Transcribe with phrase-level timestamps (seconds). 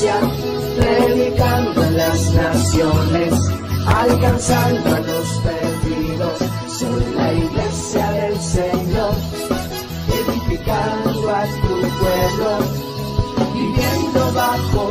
[0.00, 0.20] gracia,
[0.78, 3.34] predicando en las naciones,
[3.86, 6.38] alcanzando a los perdidos.
[6.68, 9.14] Soy la iglesia del Señor,
[10.08, 12.58] edificando a tu pueblo,
[13.54, 14.90] viviendo bajo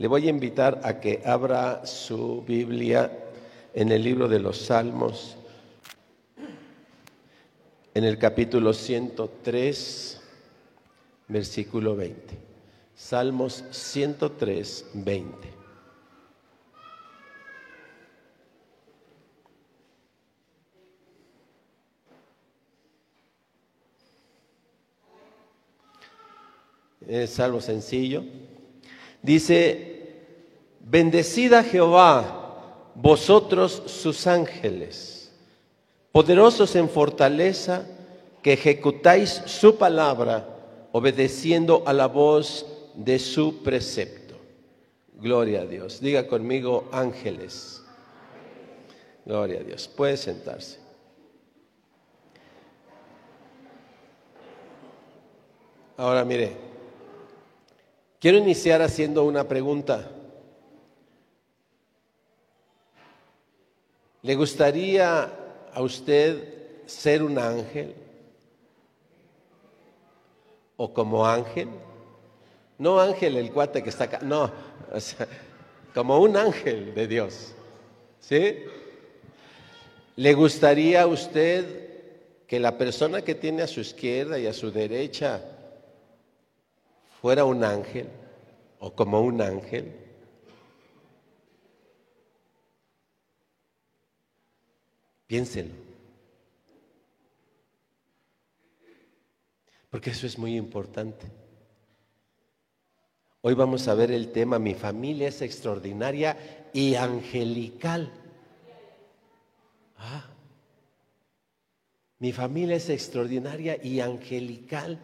[0.00, 3.12] Le voy a invitar a que abra su Biblia
[3.74, 5.36] en el libro de los Salmos,
[7.92, 10.22] en el capítulo 103,
[11.28, 12.34] versículo 20.
[12.94, 15.36] Salmos 103, 20.
[27.06, 28.24] Es algo sencillo.
[29.22, 29.89] Dice,
[30.90, 35.30] bendecida Jehová, vosotros sus ángeles,
[36.10, 37.86] poderosos en fortaleza,
[38.42, 40.48] que ejecutáis su palabra,
[40.92, 44.34] obedeciendo a la voz de su precepto.
[45.14, 46.00] Gloria a Dios.
[46.00, 47.82] Diga conmigo, ángeles.
[49.24, 49.86] Gloria a Dios.
[49.86, 50.80] Puede sentarse.
[55.98, 56.56] Ahora mire,
[58.18, 60.10] quiero iniciar haciendo una pregunta.
[64.22, 65.30] ¿Le gustaría
[65.72, 67.94] a usted ser un ángel?
[70.76, 71.68] ¿O como ángel?
[72.78, 74.50] No ángel el cuate que está acá, no,
[74.92, 75.26] o sea,
[75.94, 77.54] como un ángel de Dios.
[78.20, 78.58] ¿Sí?
[80.16, 84.70] ¿Le gustaría a usted que la persona que tiene a su izquierda y a su
[84.70, 85.40] derecha
[87.20, 88.08] fuera un ángel
[88.80, 89.94] o como un ángel?
[95.30, 95.70] Piénselo.
[99.88, 101.30] Porque eso es muy importante.
[103.40, 108.10] Hoy vamos a ver el tema, mi familia es extraordinaria y angelical.
[109.98, 110.28] Ah,
[112.18, 114.98] mi familia es extraordinaria y angelical.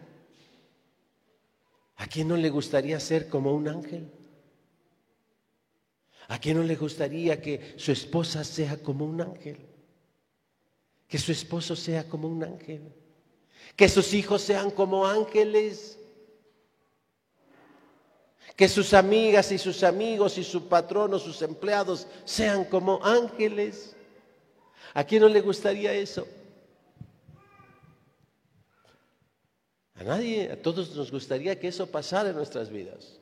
[1.95, 4.11] ¿A quién no le gustaría ser como un ángel?
[6.27, 9.76] ¿A quién no le gustaría que su esposa sea como un ángel?
[11.07, 12.81] Que su esposo sea como un ángel.
[13.75, 15.97] Que sus hijos sean como ángeles.
[18.55, 23.95] Que sus amigas y sus amigos y su patrono, sus empleados sean como ángeles.
[24.93, 26.27] ¿A quién no le gustaría eso?
[29.95, 33.19] A nadie, a todos nos gustaría que eso pasara en nuestras vidas.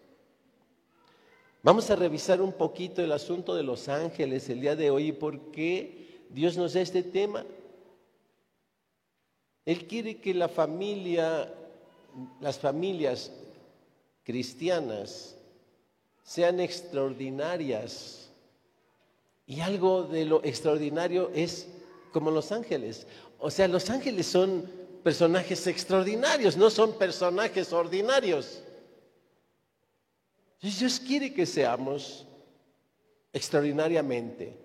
[1.63, 5.11] Vamos a revisar un poquito el asunto de los ángeles el día de hoy y
[5.13, 7.45] por qué Dios nos da este tema.
[9.65, 11.51] Él quiere que la familia,
[12.39, 13.31] las familias
[14.23, 15.35] cristianas
[16.23, 18.29] sean extraordinarias.
[19.47, 21.67] Y algo de lo extraordinario es
[22.11, 23.05] como los ángeles.
[23.39, 24.69] O sea, los ángeles son
[25.03, 28.61] personajes extraordinarios, no son personajes ordinarios.
[30.61, 32.25] Dios quiere que seamos
[33.31, 34.57] extraordinariamente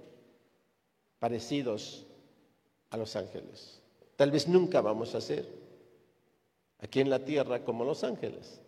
[1.19, 2.07] parecidos
[2.89, 3.80] a los ángeles.
[4.21, 5.49] Tal vez nunca vamos a ser
[6.79, 8.61] aquí en la tierra como los ángeles.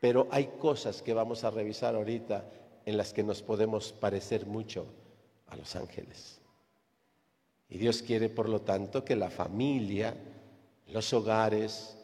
[0.00, 2.50] Pero hay cosas que vamos a revisar ahorita
[2.86, 4.86] en las que nos podemos parecer mucho
[5.48, 6.40] a los ángeles.
[7.68, 10.16] Y Dios quiere, por lo tanto, que la familia,
[10.86, 11.94] los hogares,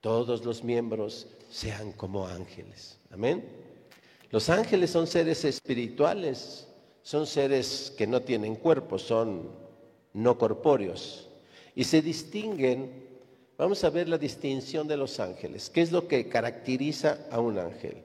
[0.00, 2.98] todos los miembros sean como ángeles.
[3.12, 3.48] Amén.
[4.32, 6.66] Los ángeles son seres espirituales,
[7.02, 9.62] son seres que no tienen cuerpo, son
[10.14, 11.28] no corpóreos.
[11.74, 12.90] Y se distinguen,
[13.58, 15.68] vamos a ver la distinción de los ángeles.
[15.68, 17.98] ¿Qué es lo que caracteriza a un ángel?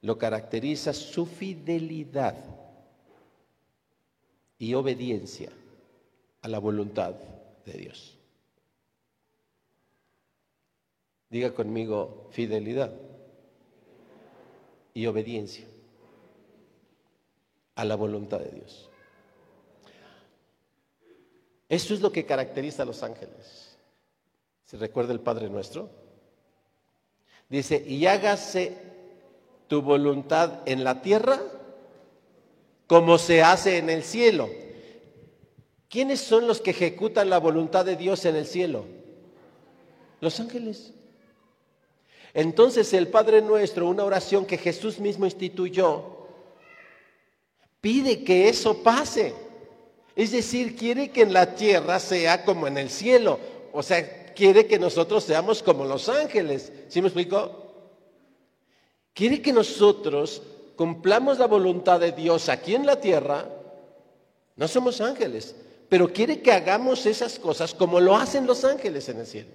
[0.00, 2.34] Lo caracteriza su fidelidad
[4.58, 5.50] y obediencia
[6.40, 7.14] a la voluntad
[7.64, 8.18] de Dios.
[11.30, 12.92] Diga conmigo fidelidad
[14.94, 15.66] y obediencia
[17.74, 18.91] a la voluntad de Dios.
[21.72, 23.78] Eso es lo que caracteriza a los ángeles.
[24.66, 25.88] ¿Se recuerda el Padre nuestro?
[27.48, 28.76] Dice, y hágase
[29.68, 31.40] tu voluntad en la tierra
[32.86, 34.50] como se hace en el cielo.
[35.88, 38.84] ¿Quiénes son los que ejecutan la voluntad de Dios en el cielo?
[40.20, 40.92] Los ángeles.
[42.34, 46.04] Entonces el Padre nuestro, una oración que Jesús mismo instituyó,
[47.80, 49.51] pide que eso pase.
[50.14, 53.38] Es decir, quiere que en la tierra sea como en el cielo.
[53.72, 56.72] O sea, quiere que nosotros seamos como los ángeles.
[56.88, 57.62] ¿Sí me explico?
[59.14, 60.42] Quiere que nosotros
[60.76, 63.48] cumplamos la voluntad de Dios aquí en la tierra.
[64.56, 65.54] No somos ángeles,
[65.88, 69.50] pero quiere que hagamos esas cosas como lo hacen los ángeles en el cielo.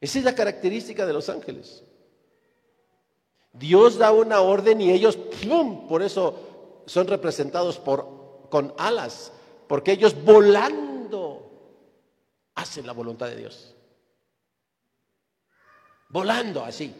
[0.00, 1.82] Esa es la característica de los ángeles.
[3.52, 5.86] Dios da una orden y ellos, ¡pum!
[5.86, 8.23] por eso son representados por,
[8.54, 9.32] con alas,
[9.66, 11.50] porque ellos volando
[12.54, 13.74] hacen la voluntad de Dios.
[16.08, 16.94] Volando así.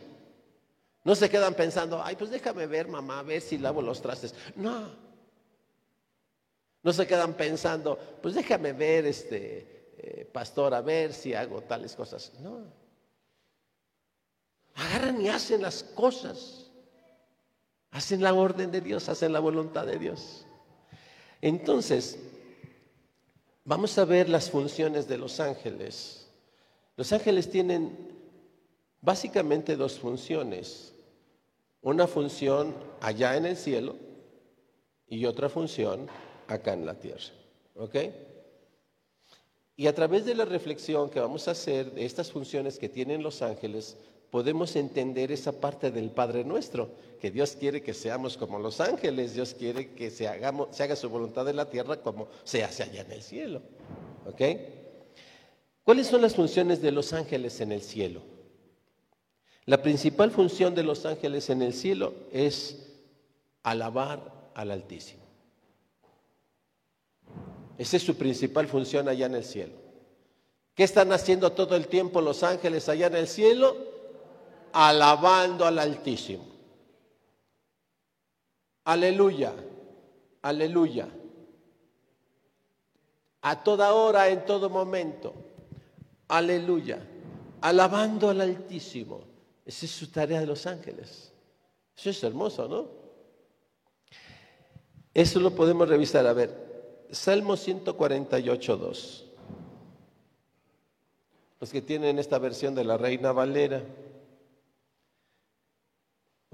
[1.05, 4.35] No se quedan pensando, ay, pues déjame ver, mamá, a ver si lavo los trastes.
[4.57, 4.97] No.
[6.83, 11.95] No se quedan pensando, pues déjame ver, este, eh, pastor, a ver si hago tales
[11.95, 12.33] cosas.
[12.41, 12.65] No.
[14.75, 16.69] Agarran y hacen las cosas.
[17.93, 20.49] Hacen la orden de Dios, hacen la voluntad de Dios.
[21.45, 22.19] Entonces,
[23.67, 26.27] vamos a ver las funciones de los ángeles.
[26.97, 27.95] Los ángeles tienen
[29.03, 30.95] básicamente dos funciones.
[31.83, 33.95] Una función allá en el cielo
[35.07, 36.09] y otra función
[36.49, 37.35] acá en la tierra.
[37.75, 37.97] ¿Ok?
[39.77, 43.23] Y a través de la reflexión que vamos a hacer de estas funciones que tienen
[43.23, 43.99] los ángeles,
[44.35, 46.91] podemos entender esa parte del Padre nuestro,
[47.21, 51.49] que Dios quiere que seamos como los ángeles, Dios quiere que se, haga su voluntad
[51.49, 53.63] en la tierra como se hace allá en el cielo.
[54.27, 54.41] ¿Ok?
[55.85, 58.23] ¿Cuáles son las funciones de los ángeles en el cielo?
[59.67, 62.89] La principal función de los ángeles en el cielo es
[63.63, 65.23] alabar al Altísimo.
[67.79, 69.75] Esa es su principal función allá en el cielo.
[70.75, 73.94] ¿Qué están haciendo todo el tiempo los ángeles allá en el cielo?
[74.75, 76.45] Alabando al Altísimo.
[78.85, 79.55] Aleluya,
[80.43, 81.09] aleluya.
[83.43, 85.33] A toda hora, en todo momento.
[86.27, 86.99] Aleluya.
[87.61, 89.21] Alabando al Altísimo.
[89.65, 91.33] Esa es su tarea de los ángeles.
[91.97, 92.89] Eso es hermoso, ¿no?
[95.15, 96.27] Eso lo podemos revisar.
[96.27, 99.25] A ver, Salmo 148, 2.
[101.61, 103.83] Los que tienen esta versión de la Reina Valera,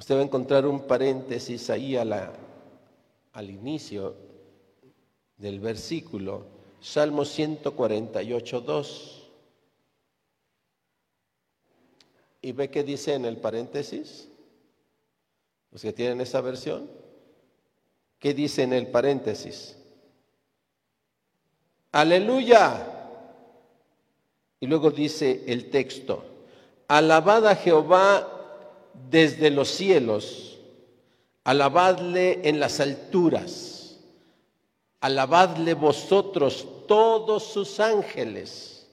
[0.00, 4.17] usted va a encontrar un paréntesis ahí al inicio
[5.37, 6.47] del versículo,
[6.81, 9.31] Salmo 148, 2.
[12.41, 14.26] ¿Y ve qué dice en el paréntesis?
[15.70, 16.91] Los que tienen esa versión.
[18.19, 19.76] ¿Qué dice en el paréntesis?
[21.93, 22.87] Aleluya.
[24.61, 26.25] Y luego dice el texto,
[26.88, 28.38] alabad a Jehová
[29.11, 30.59] desde los cielos,
[31.45, 33.99] alabadle en las alturas,
[35.00, 38.87] alabadle vosotros todos sus ángeles,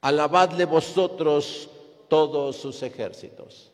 [0.00, 1.68] alabadle vosotros
[2.08, 3.72] todos sus ejércitos.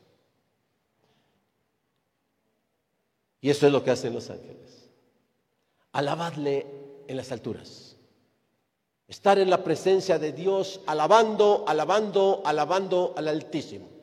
[3.40, 4.90] Y eso es lo que hacen los ángeles.
[5.92, 6.66] Alabadle
[7.06, 7.96] en las alturas.
[9.06, 13.97] Estar en la presencia de Dios, alabando, alabando, alabando al Altísimo.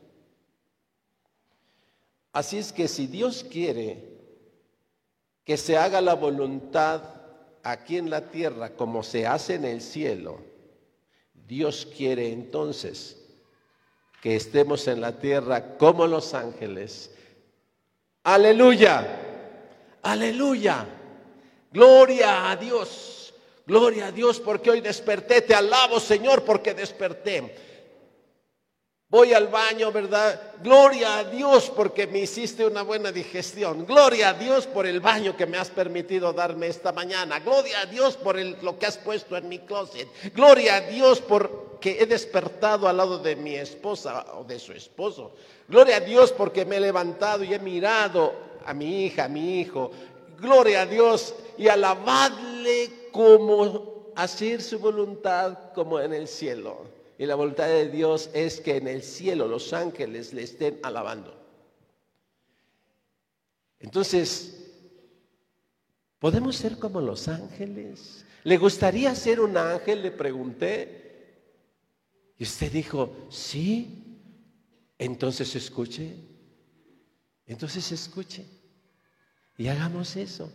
[2.35, 4.03] Así es que si Dios quiere
[5.45, 7.01] que se haga la voluntad
[7.63, 10.41] aquí en la tierra como se hace en el cielo,
[11.33, 13.25] Dios quiere entonces
[14.21, 17.09] que estemos en la tierra como los ángeles.
[18.23, 19.17] Aleluya,
[20.01, 20.85] aleluya,
[21.71, 23.33] gloria a Dios,
[23.65, 27.55] gloria a Dios porque hoy desperté, te alabo Señor porque desperté.
[29.07, 30.53] Voy al baño, ¿verdad?
[30.63, 33.85] Gloria a Dios porque me hiciste una buena digestión.
[33.85, 37.39] Gloria a Dios por el baño que me has permitido darme esta mañana.
[37.39, 40.07] Gloria a Dios por lo que has puesto en mi closet.
[40.33, 45.35] Gloria a Dios porque he despertado al lado de mi esposa o de su esposo.
[45.67, 48.33] Gloria a Dios porque me he levantado y he mirado
[48.65, 49.91] a mi hija, a mi hijo.
[50.39, 56.94] Gloria a Dios y alabadle como hacer su voluntad como en el cielo.
[57.17, 61.41] Y la voluntad de Dios es que en el cielo los ángeles le estén alabando.
[63.79, 64.65] Entonces,
[66.25, 68.25] ¿Podemos ser como los ángeles?
[68.43, 70.01] ¿Le gustaría ser un ángel?
[70.01, 71.53] Le pregunté.
[72.39, 74.19] Y usted dijo, sí.
[74.97, 76.15] Entonces escuche.
[77.45, 78.43] Entonces escuche.
[79.55, 80.51] Y hagamos eso.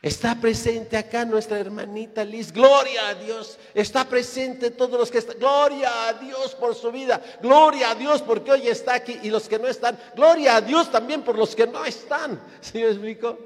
[0.00, 2.52] Está presente acá nuestra hermanita Liz.
[2.52, 3.58] Gloria a Dios.
[3.74, 5.38] Está presente todos los que están.
[5.38, 7.20] Gloria a Dios por su vida.
[7.42, 9.18] Gloria a Dios porque hoy está aquí.
[9.24, 9.98] Y los que no están.
[10.14, 12.40] Gloria a Dios también por los que no están.
[12.60, 13.38] ¿Sí me explico?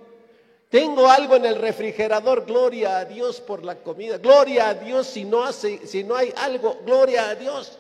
[0.68, 2.44] Tengo algo en el refrigerador.
[2.44, 4.18] Gloria a Dios por la comida.
[4.18, 6.80] Gloria a Dios si no, hace, si no hay algo.
[6.85, 7.78] Gloria a Dios.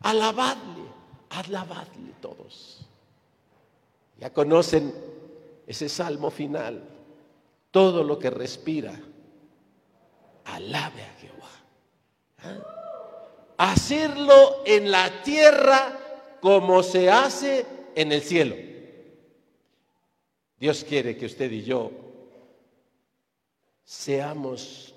[0.00, 0.84] Alabadle.
[1.30, 2.80] Alabadle todos.
[4.18, 5.13] Ya conocen
[5.66, 6.82] ese salmo final,
[7.70, 9.00] todo lo que respira,
[10.44, 11.50] alabe a Jehová.
[12.38, 13.54] ¿Ah?
[13.56, 15.98] Hacerlo en la tierra
[16.40, 18.54] como se hace en el cielo.
[20.58, 21.90] Dios quiere que usted y yo
[23.84, 24.94] seamos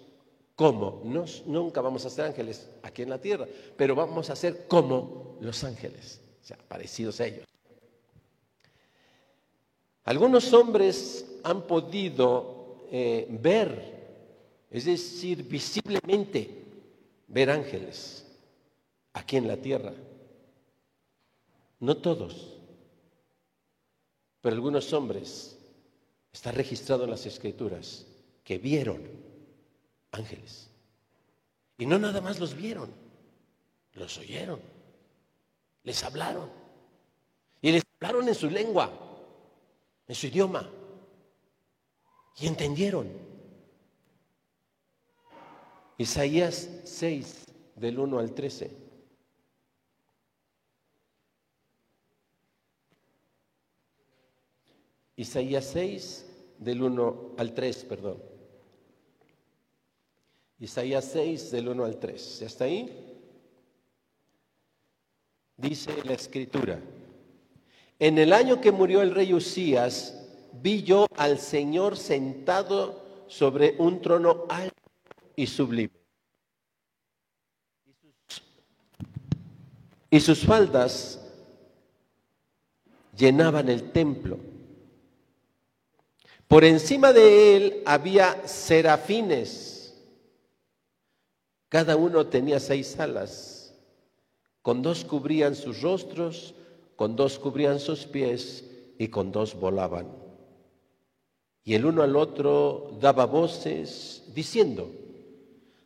[0.55, 1.01] como,
[1.45, 3.45] nunca vamos a ser ángeles aquí en la tierra,
[3.75, 7.47] pero vamos a ser como los ángeles, o sea, parecidos a ellos.
[10.07, 16.63] Algunos hombres han podido eh, ver, es decir, visiblemente
[17.27, 18.25] ver ángeles
[19.11, 19.93] aquí en la tierra.
[21.81, 22.55] No todos,
[24.39, 25.57] pero algunos hombres,
[26.31, 28.05] está registrado en las escrituras,
[28.45, 29.01] que vieron
[30.13, 30.69] ángeles.
[31.77, 32.89] Y no nada más los vieron,
[33.91, 34.61] los oyeron,
[35.83, 36.49] les hablaron.
[37.61, 39.03] Y les hablaron en su lengua
[40.07, 40.69] en su idioma.
[42.39, 43.09] Y entendieron.
[45.97, 47.45] Isaías 6,
[47.75, 48.71] del 1 al 13.
[55.15, 56.25] Isaías 6,
[56.59, 58.21] del 1 al 3, perdón.
[60.59, 62.39] Isaías 6, del 1 al 3.
[62.39, 63.03] ¿Ya está ahí?
[65.57, 66.79] Dice la escritura.
[68.00, 70.13] En el año que murió el rey Usías,
[70.54, 74.75] vi yo al Señor sentado sobre un trono alto
[75.36, 75.92] y sublime.
[80.10, 81.20] Y sus faldas
[83.18, 84.38] llenaban el templo.
[86.48, 89.96] Por encima de él había serafines.
[91.68, 93.75] Cada uno tenía seis alas.
[94.62, 96.54] Con dos cubrían sus rostros
[96.98, 98.66] con dos cubrían sus pies
[98.98, 100.08] y con dos volaban.
[101.63, 104.89] Y el uno al otro daba voces diciendo,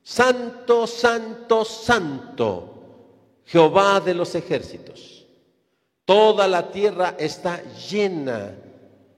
[0.01, 5.27] Santo, Santo, Santo, Jehová de los ejércitos.
[6.06, 8.56] Toda la tierra está llena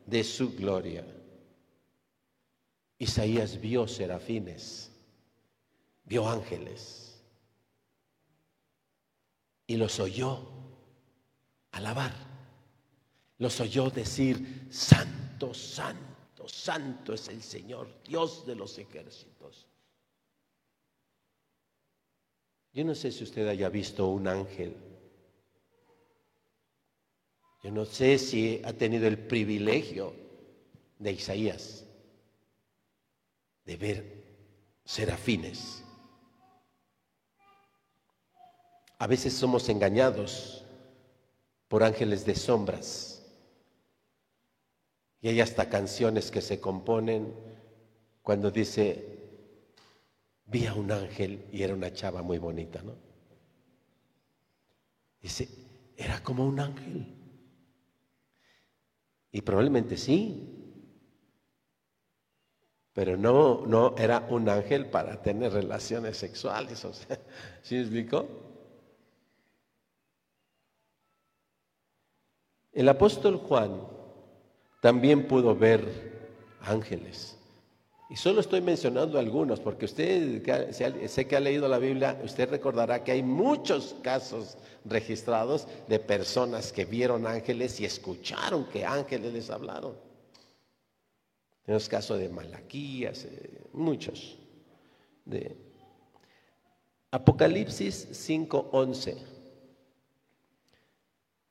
[0.06, 1.06] de su gloria.
[2.98, 4.92] Isaías vio serafines,
[6.06, 7.22] vio ángeles
[9.68, 10.62] y los oyó
[11.74, 12.13] alabar.
[13.38, 19.68] Los oyó decir, Santo, Santo, Santo es el Señor, Dios de los ejércitos.
[22.72, 24.75] Yo no sé si usted haya visto un ángel.
[27.63, 30.15] Yo no sé si ha tenido el privilegio
[31.00, 31.86] de Isaías
[33.65, 34.24] de ver
[34.84, 35.84] serafines.
[39.00, 40.62] A veces somos engañados
[41.74, 43.25] por ángeles de sombras.
[45.22, 47.34] Y hay hasta canciones que se componen
[48.22, 49.18] cuando dice,
[50.46, 52.94] vi a un ángel y era una chava muy bonita, ¿no?
[55.20, 55.50] Dice,
[55.98, 57.08] era como un ángel.
[59.32, 60.77] Y probablemente sí,
[62.94, 67.20] pero no, no era un ángel para tener relaciones sexuales, o sea,
[67.63, 68.52] ¿sí me explicó?
[72.74, 73.82] El apóstol Juan
[74.82, 75.88] también pudo ver
[76.62, 77.38] ángeles.
[78.10, 80.44] Y solo estoy mencionando algunos, porque usted,
[81.08, 86.72] sé que ha leído la Biblia, usted recordará que hay muchos casos registrados de personas
[86.72, 89.96] que vieron ángeles y escucharon que ángeles les hablaron.
[91.65, 94.38] Tenemos caso de Malaquías, eh, muchos.
[95.25, 95.56] De
[97.10, 99.33] Apocalipsis 5:11.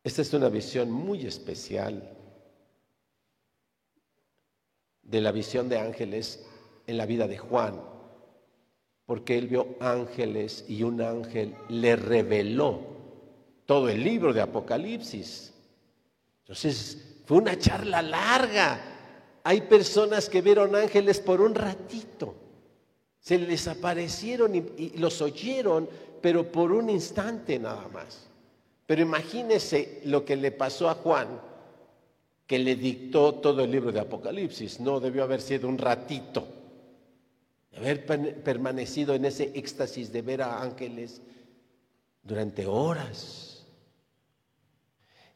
[0.05, 2.17] Esta es una visión muy especial
[5.03, 6.45] de la visión de ángeles
[6.87, 7.81] en la vida de Juan,
[9.07, 12.81] porque él vio ángeles y un ángel le reveló
[13.67, 15.53] todo el libro de Apocalipsis.
[16.41, 18.81] Entonces Fue una charla larga.
[19.45, 22.35] Hay personas que vieron ángeles por un ratito.
[23.21, 25.89] Se les aparecieron y, los oyeron,
[26.21, 28.29] pero por un instante nada más.
[28.87, 31.41] Pero imagínese lo que le pasó a Juan,
[32.47, 34.81] que le dictó todo el libro de Apocalipsis.
[34.81, 36.47] No debió haber sido un ratito.
[37.77, 38.05] Haber
[38.43, 41.23] permanecido en ese éxtasis de ver a ángeles
[42.23, 43.65] durante horas.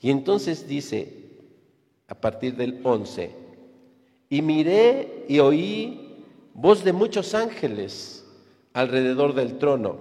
[0.00, 1.40] Y entonces dice,
[2.08, 3.30] a partir del 11,
[4.28, 8.24] y miré y oí voz de muchos ángeles
[8.72, 9.96] alrededor del trono,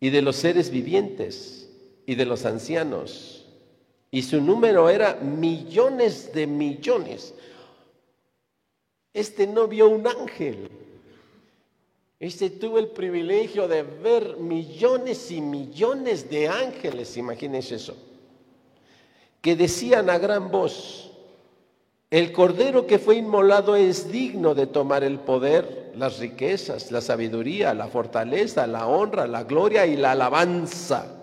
[0.00, 1.55] y de los seres vivientes,
[2.06, 3.44] y de los ancianos,
[4.10, 7.34] y su número era millones de millones.
[9.12, 10.70] Este no vio un ángel.
[12.20, 17.94] Este tuvo el privilegio de ver millones y millones de ángeles, imagínense eso,
[19.42, 21.10] que decían a gran voz,
[22.10, 27.74] el cordero que fue inmolado es digno de tomar el poder, las riquezas, la sabiduría,
[27.74, 31.15] la fortaleza, la honra, la gloria y la alabanza.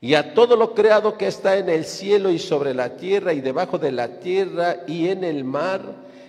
[0.00, 3.40] Y a todo lo creado que está en el cielo y sobre la tierra y
[3.40, 5.82] debajo de la tierra y en el mar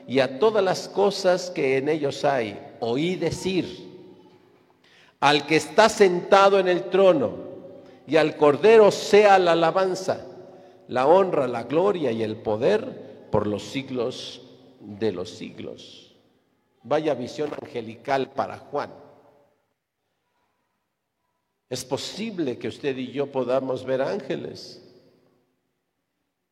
[0.07, 3.89] y a todas las cosas que en ellos hay, oí decir,
[5.21, 7.51] al que está sentado en el trono
[8.07, 10.25] y al cordero sea la alabanza
[10.91, 14.41] la honra, la gloria y el poder por los siglos
[14.81, 16.17] de los siglos.
[16.83, 18.91] Vaya visión angelical para Juan.
[21.71, 24.81] Es posible que usted y yo podamos ver ángeles.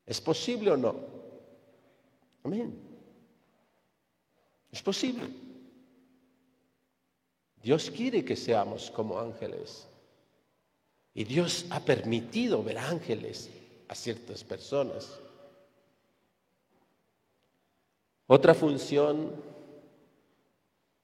[0.06, 0.96] ¿Es posible o no?
[2.42, 2.74] Amén.
[4.72, 5.28] Es posible.
[7.62, 9.90] Dios quiere que seamos como ángeles.
[11.14, 13.50] Y Dios ha permitido ver ángeles
[13.90, 15.20] a ciertas personas.
[18.26, 19.34] Otra función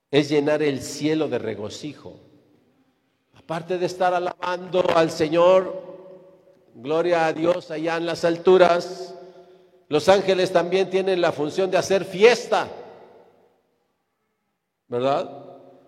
[0.10, 2.25] es llenar el cielo de regocijo.
[3.46, 5.72] Aparte de estar alabando al Señor,
[6.74, 9.14] gloria a Dios allá en las alturas,
[9.88, 12.68] los ángeles también tienen la función de hacer fiesta.
[14.88, 15.30] ¿Verdad?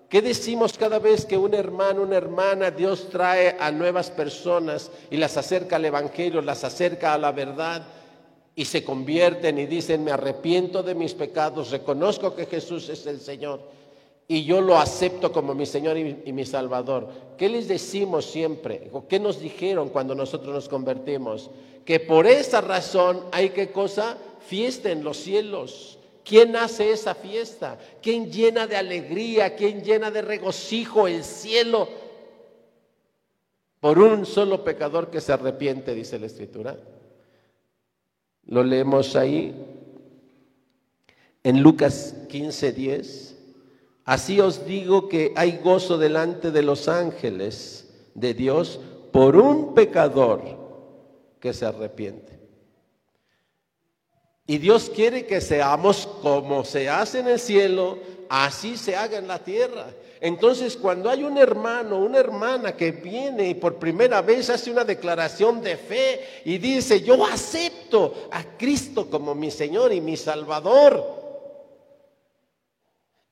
[0.07, 5.17] ¿Qué decimos cada vez que un hermano, una hermana, Dios trae a nuevas personas y
[5.17, 7.87] las acerca al Evangelio, las acerca a la verdad
[8.53, 13.19] y se convierten y dicen, me arrepiento de mis pecados, reconozco que Jesús es el
[13.19, 13.76] Señor
[14.27, 17.07] y yo lo acepto como mi Señor y, mi Salvador?
[17.37, 18.89] ¿Qué les decimos siempre?
[18.91, 21.49] ¿O qué nos dijeron cuando nosotros nos convertimos?
[21.85, 24.17] Que por esa razón hay que cosa?
[24.47, 27.79] Fiesta en los cielos ¿Quién hace esa fiesta?
[28.01, 29.55] ¿Quién llena de alegría?
[29.55, 31.87] ¿Quién llena de regocijo el cielo?
[33.79, 36.77] Por un solo pecador que se arrepiente, dice la Escritura.
[38.45, 39.55] Lo leemos ahí
[41.43, 43.26] en Lucas 15, 10.
[44.07, 48.79] Así os digo que hay gozo delante de los ángeles de Dios
[49.11, 50.41] por un pecador
[51.41, 52.39] que se arrepiente.
[54.45, 59.27] Y Dios quiere que seamos como se hace en el cielo, así se haga en
[59.27, 59.87] la tierra.
[60.21, 64.85] Entonces, cuando hay un hermano, una hermana que viene y por primera vez hace una
[64.85, 71.16] declaración de fe y dice, yo acepto a Cristo como mi Señor y mi Salvador.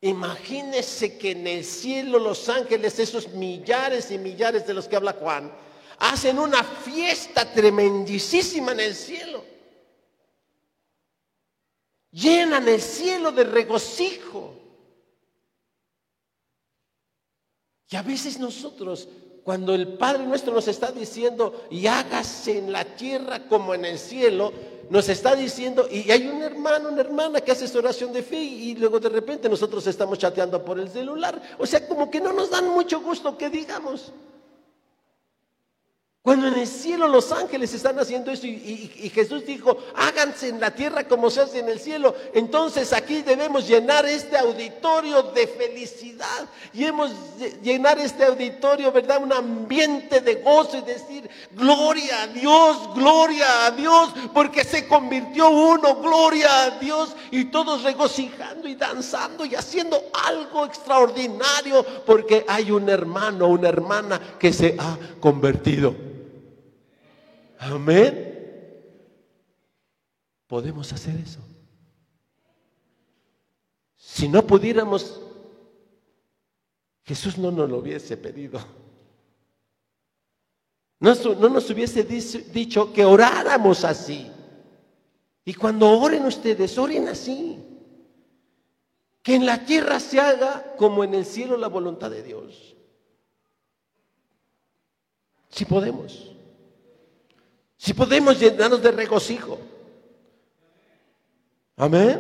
[0.08, 5.14] Imagínese que en el cielo los ángeles, esos millares y millares de los que habla
[5.14, 5.52] Juan,
[6.00, 9.56] hacen una fiesta tremendísima en el cielo
[12.16, 14.54] llenan el cielo de regocijo.
[17.90, 19.08] Y a veces nosotros,
[19.44, 24.00] cuando el Padre nuestro nos está diciendo, y hágase en la tierra como en el
[24.00, 24.54] cielo,
[24.90, 28.42] nos está diciendo, y hay un hermano, una hermana que hace su oración de fe,
[28.42, 31.42] y luego de repente nosotros estamos chateando por el celular.
[31.58, 34.12] O sea, como que no nos dan mucho gusto que digamos.
[36.26, 40.72] Cuando en el cielo los ángeles están haciendo eso y, Jesús dijo, háganse en la
[40.72, 46.50] tierra como se hace en el cielo, entonces aquí debemos llenar este auditorio de felicidad
[46.74, 47.12] y hemos
[47.62, 49.22] llenar este auditorio, ¿verdad?
[49.22, 55.52] Un ambiente de gozo y decir, gloria a Dios, gloria a Dios, porque se convirtió
[55.52, 62.72] uno, gloria a Dios, y todos regocijando y danzando y haciendo algo extraordinario, porque hay
[62.72, 66.15] un hermano, una hermana que se ha convertido.
[67.58, 68.34] Amén.
[70.48, 71.40] Podemos hacer eso.
[73.96, 75.22] Si no pudiéramos,
[77.04, 78.60] Jesús no nos lo hubiese pedido.
[81.00, 84.32] no, no nos hubiese dicho que oráramos así.
[85.44, 87.60] Y cuando oren ustedes, oren así.
[89.22, 92.76] Que en la tierra se haga como en el cielo la voluntad de Dios.
[95.50, 96.35] Si podemos.
[97.86, 99.60] Si podemos llenarnos de regocijo.
[101.78, 102.20] Amén.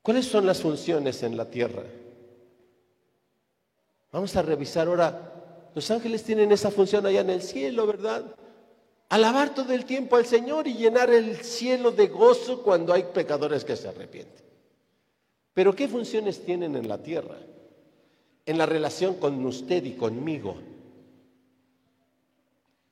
[0.00, 1.82] ¿Cuáles son las funciones en la tierra?
[4.10, 5.68] Vamos a revisar ahora.
[5.74, 8.24] Los ángeles tienen esa función allá en el cielo, ¿verdad?
[9.10, 13.66] Alabar todo el tiempo al Señor y llenar el cielo de gozo cuando hay pecadores
[13.66, 14.46] que se arrepienten.
[15.52, 17.36] Pero ¿qué funciones tienen en la tierra?
[18.46, 20.56] En la relación con usted y conmigo.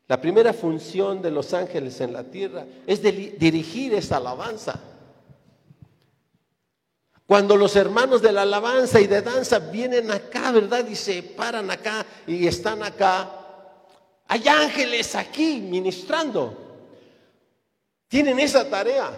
[0.08, 4.78] La primera función de los ángeles en la tierra es dirigir esa alabanza.
[7.26, 10.86] Cuando los hermanos de la alabanza y de danza vienen acá, ¿verdad?
[10.86, 13.30] Y se paran acá y están acá.
[14.28, 16.58] Hay ángeles aquí ministrando.
[18.08, 19.10] Tienen esa tarea.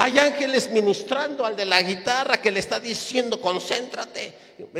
[0.00, 4.32] Hay ángeles ministrando al de la guitarra que le está diciendo, concéntrate.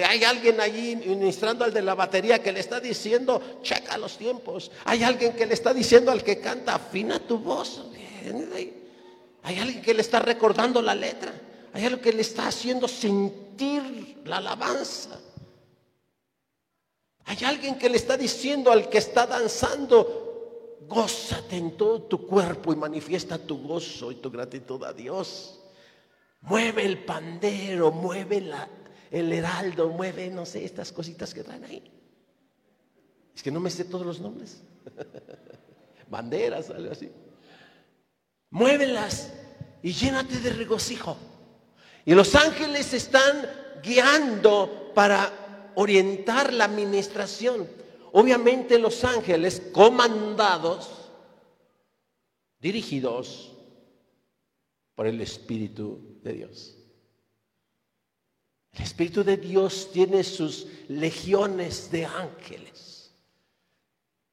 [0.03, 4.71] Hay alguien allí ministrando al de la batería que le está diciendo, checa los tiempos.
[4.87, 7.83] Hay alguien que le está diciendo al que canta, afina tu voz.
[9.43, 11.35] Hay alguien que le está recordando la letra.
[11.75, 15.21] Hay algo que le está haciendo sentir la alabanza.
[17.27, 20.30] Hay alguien que le está diciendo al que está danzando,
[20.89, 25.61] gózate en todo tu cuerpo y manifiesta tu gozo y tu gratitud a Dios.
[26.43, 28.69] Mueve el pandero, mueve la,
[29.11, 31.91] el heraldo, mueve, no sé, estas cositas que traen ahí.
[33.35, 34.63] Es que no me sé todos los nombres.
[36.09, 37.11] Banderas, algo así.
[38.51, 39.33] Muévelas
[39.83, 41.17] y llénate de regocijo.
[42.05, 43.49] Y los ángeles están
[43.83, 47.69] guiando para orientar la administración.
[48.13, 50.91] Obviamente los ángeles comandados,
[52.59, 53.53] dirigidos
[54.95, 56.77] por el Espíritu de Dios.
[58.73, 63.13] El Espíritu de Dios tiene sus legiones de ángeles.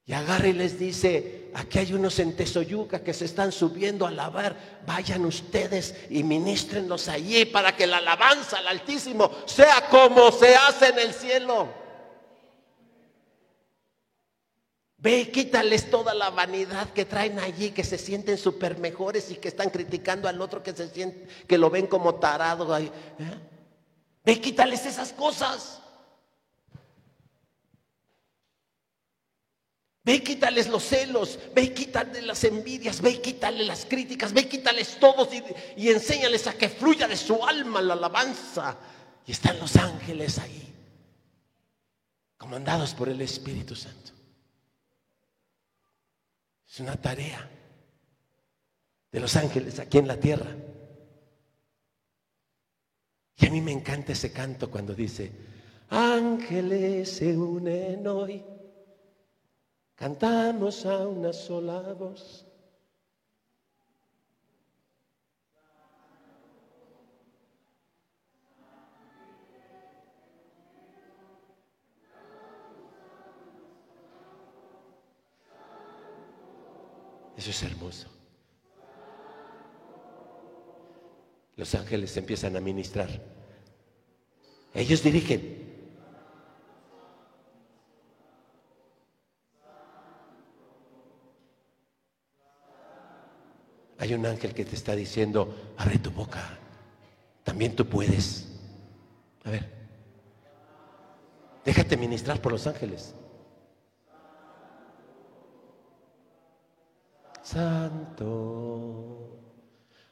[0.04, 4.08] Y agarra y les dice, aquí hay unos en Tesoyuca que se están subiendo a
[4.08, 10.54] alabar, vayan ustedes y ministrenlos allí para que la alabanza al Altísimo sea como se
[10.54, 11.68] hace en el cielo.
[15.08, 19.48] Ve, quítales toda la vanidad que traen allí, que se sienten súper mejores y que
[19.48, 22.76] están criticando al otro que se siente, que lo ven como tarado.
[22.76, 22.90] ¿eh?
[24.22, 25.80] Ve, quítales esas cosas.
[30.04, 35.30] Ve quítales los celos, ve quítales las envidias, ve quítales las críticas, ve quítales todos
[35.32, 35.42] y,
[35.80, 38.76] y enséñales a que fluya de su alma la alabanza.
[39.26, 40.70] Y están los ángeles ahí,
[42.36, 44.17] comandados por el Espíritu Santo.
[46.68, 47.48] Es una tarea
[49.10, 50.54] de los ángeles aquí en la tierra.
[53.36, 55.32] Y a mí me encanta ese canto cuando dice,
[55.88, 58.44] ángeles se unen hoy
[59.98, 62.46] Cantamos a una sola voz.
[77.38, 78.08] Eso es hermoso.
[81.54, 83.08] Los ángeles empiezan a ministrar.
[84.74, 85.68] Ellos dirigen.
[93.98, 96.58] Hay un ángel que te está diciendo, abre tu boca,
[97.44, 98.48] también tú puedes.
[99.44, 99.72] A ver,
[101.64, 103.14] déjate ministrar por los ángeles.
[107.50, 109.38] Santo,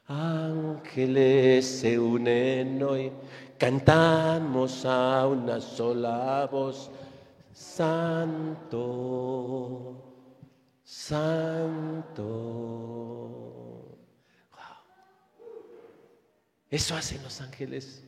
[0.07, 3.11] ángeles se unen hoy,
[3.59, 6.89] cantamos a una sola voz.
[7.53, 8.73] Santo,
[10.83, 12.17] Santo.
[16.71, 18.03] Eso hacen los ángeles.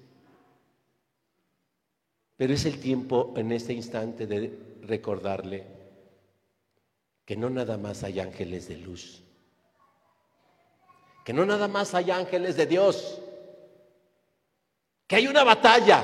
[2.36, 5.79] Pero es el tiempo en este instante de recordarle
[7.30, 9.22] que no nada más hay ángeles de luz,
[11.24, 13.22] que no nada más hay ángeles de Dios,
[15.06, 16.04] que hay una batalla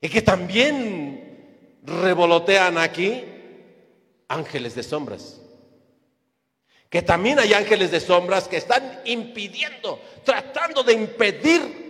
[0.00, 3.24] y que también revolotean aquí
[4.26, 5.40] ángeles de sombras
[6.90, 11.82] que también hay ángeles de sombras que están impidiendo, tratando de impedir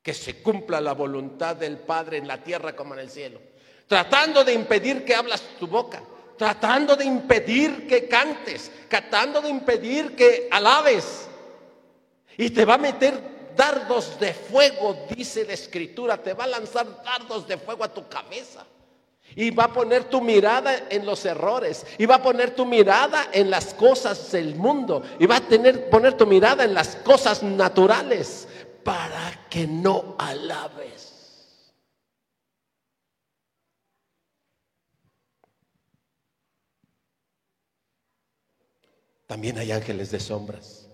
[0.00, 3.40] que se cumpla la voluntad del Padre en la tierra como en el cielo.
[3.88, 6.02] Tratando de impedir que hablas tu boca,
[6.36, 11.26] tratando de impedir que cantes, tratando de impedir que alabes.
[12.36, 13.18] Y te va a meter
[13.56, 18.06] dardos de fuego, dice la escritura, te va a lanzar dardos de fuego a tu
[18.08, 18.64] cabeza.
[19.34, 21.86] Y va a poner tu mirada en los errores.
[21.98, 25.02] Y va a poner tu mirada en las cosas del mundo.
[25.18, 28.48] Y va a tener, poner tu mirada en las cosas naturales
[28.84, 31.07] para que no alabes.
[39.28, 40.88] También hay ángeles de sombras.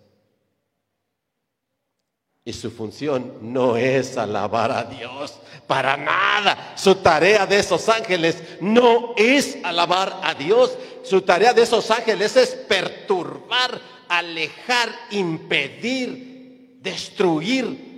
[2.45, 6.77] Y su función no es alabar a Dios, para nada.
[6.77, 10.77] Su tarea de esos ángeles no es alabar a Dios.
[11.05, 17.95] Su tarea de esos ángeles es perturbar, alejar, impedir, destruir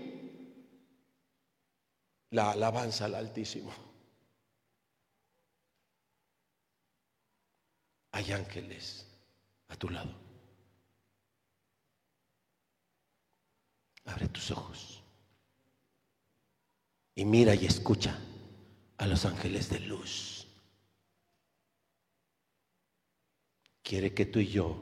[2.30, 3.72] la alabanza al Altísimo.
[8.12, 9.06] Hay ángeles
[9.68, 10.25] a tu lado.
[14.06, 15.02] Abre tus ojos
[17.16, 18.18] y mira y escucha
[18.98, 20.46] a los ángeles de luz.
[23.82, 24.76] Quiere que tú y yo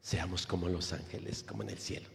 [0.00, 2.08] seamos como los ángeles, como en el cielo.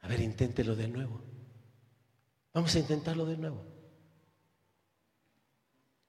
[0.00, 1.20] A ver, inténtelo de nuevo.
[2.52, 3.64] Vamos a intentarlo de nuevo.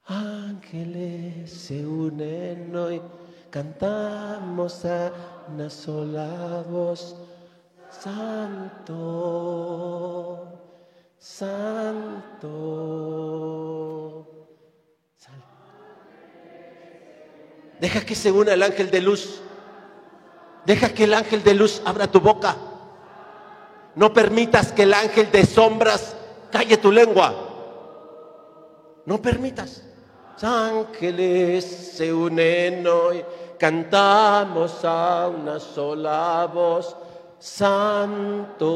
[0.05, 3.01] Ángeles se unen hoy,
[3.49, 7.15] cantamos a una sola voz.
[7.89, 8.97] Santo,
[11.19, 12.43] santo.
[17.79, 19.41] Deja que se una el ángel de luz.
[20.65, 22.55] Deja que el ángel de luz abra tu boca.
[23.95, 26.15] No permitas que el ángel de sombras
[26.51, 27.33] calle tu lengua.
[29.05, 29.83] No permitas.
[30.41, 33.23] Ángeles se unen hoy,
[33.63, 36.97] cantamos a una sola voz.
[37.39, 38.67] Santo,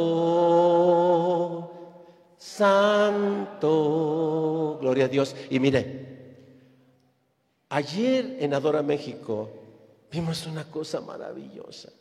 [2.38, 3.68] Santo.
[4.80, 5.36] Gloria a Dios.
[5.50, 6.06] Y mire,
[7.68, 9.50] ayer en Adora México
[10.10, 11.92] vimos una cosa maravillosa.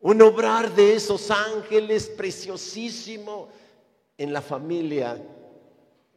[0.00, 3.50] Un obrar de esos ángeles preciosísimo
[4.18, 5.16] en la familia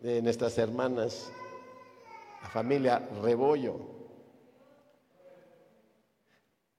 [0.02, 1.32] de nuestras hermanas,
[2.42, 3.93] la familia Rebollo.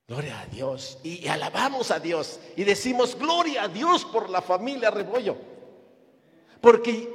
[0.06, 0.98] Gloria a Dios.
[1.02, 2.38] Y, alabamos a Dios.
[2.56, 5.36] Y decimos, gloria a Dios por la familia Rebollo.
[6.60, 7.12] Porque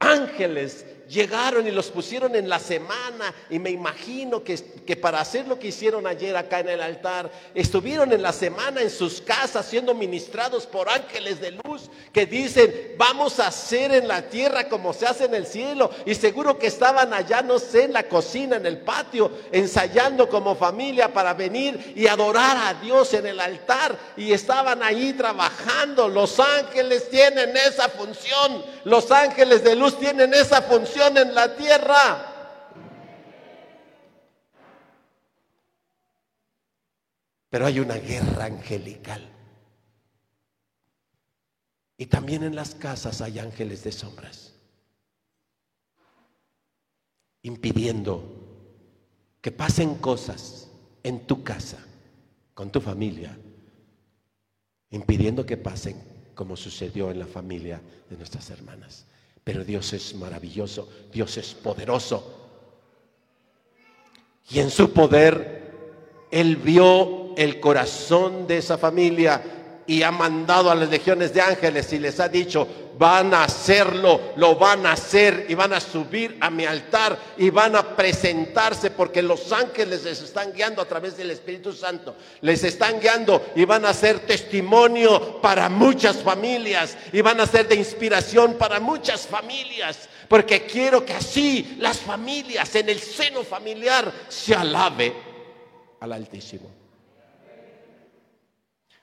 [0.00, 5.48] ángeles llegaron y los pusieron en la semana y me imagino que, que, para hacer
[5.48, 9.66] lo que hicieron ayer acá en el altar, estuvieron en la semana en sus casas
[9.66, 14.92] siendo ministrados por ángeles de luz que dicen, vamos a hacer en la tierra como
[14.92, 15.90] se hace en el cielo.
[16.04, 20.54] Y seguro que estaban allá, no sé, en la cocina, en el patio, ensayando como
[20.54, 23.96] familia para venir y adorar a Dios en el altar.
[24.16, 26.08] Y estaban ahí trabajando.
[26.08, 28.64] Los ángeles tienen esa función.
[28.84, 32.34] Los ángeles de luz tienen esa función en la tierra.
[37.50, 39.26] Pero hay una guerra angelical.
[41.96, 44.54] Y también en las casas hay ángeles de sombras,
[47.42, 48.22] impidiendo
[49.40, 50.68] que pasen cosas
[51.02, 51.78] en tu casa,
[52.54, 53.36] con tu familia,
[54.90, 56.00] impidiendo que pasen
[56.36, 59.07] como sucedió en la familia de nuestras hermanas.
[59.48, 62.50] Pero Dios es maravilloso, Dios es poderoso.
[64.50, 65.72] Y en su poder,
[66.30, 69.42] Él vio el corazón de esa familia
[69.86, 74.32] y ha mandado a las legiones de ángeles y les ha dicho, van a hacerlo,
[74.36, 78.90] lo van a hacer y van a subir a mi altar y van a presentarse
[78.90, 82.16] porque los ángeles les están guiando a través del Espíritu Santo.
[82.40, 87.68] Les están guiando y van a ser testimonio para muchas familias y van a ser
[87.68, 90.08] de inspiración para muchas familias.
[90.28, 95.14] Porque quiero que así las familias en el seno familiar se alabe
[96.00, 96.68] al Altísimo.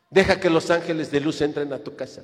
[0.09, 2.23] Deja que los ángeles de luz entren a tu casa.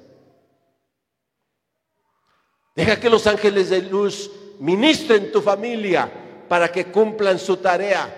[2.76, 6.12] Deja que los ángeles de luz ministren tu familia
[6.48, 8.18] para que cumplan su tarea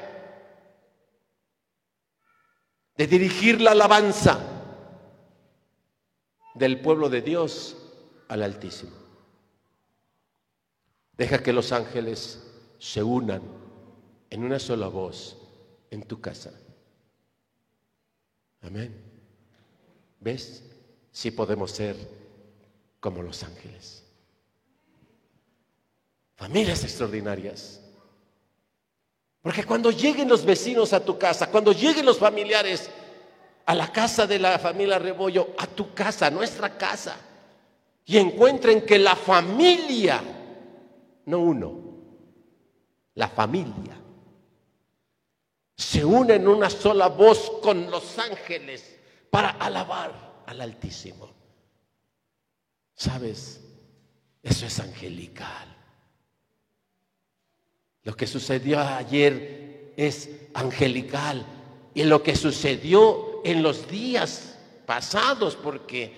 [2.95, 4.39] de dirigir la alabanza
[6.53, 7.75] del pueblo de Dios
[8.27, 8.91] al Altísimo.
[11.17, 12.43] Deja que los ángeles
[12.79, 13.41] se unan
[14.29, 15.37] en una sola voz
[15.91, 16.51] en tu casa.
[18.61, 18.99] Amén.
[20.19, 20.63] ¿Ves?
[21.13, 21.95] sí podemos ser
[22.99, 24.02] como los ángeles.
[26.35, 27.79] Familias extraordinarias.
[29.41, 32.89] Porque cuando lleguen los vecinos a tu casa, cuando lleguen los familiares
[33.65, 37.17] a la casa de la familia Rebollo, a tu casa, a nuestra casa,
[38.05, 40.21] y encuentren que la familia,
[41.25, 41.79] no uno,
[43.15, 43.97] la familia,
[45.75, 48.97] se une en una sola voz con los ángeles
[49.29, 51.29] para alabar al Altísimo.
[52.93, 53.59] ¿Sabes?
[54.41, 55.72] Eso es angelical.
[58.03, 61.45] Lo que sucedió ayer es angelical.
[61.93, 66.13] Y lo que sucedió en los días pasados, porque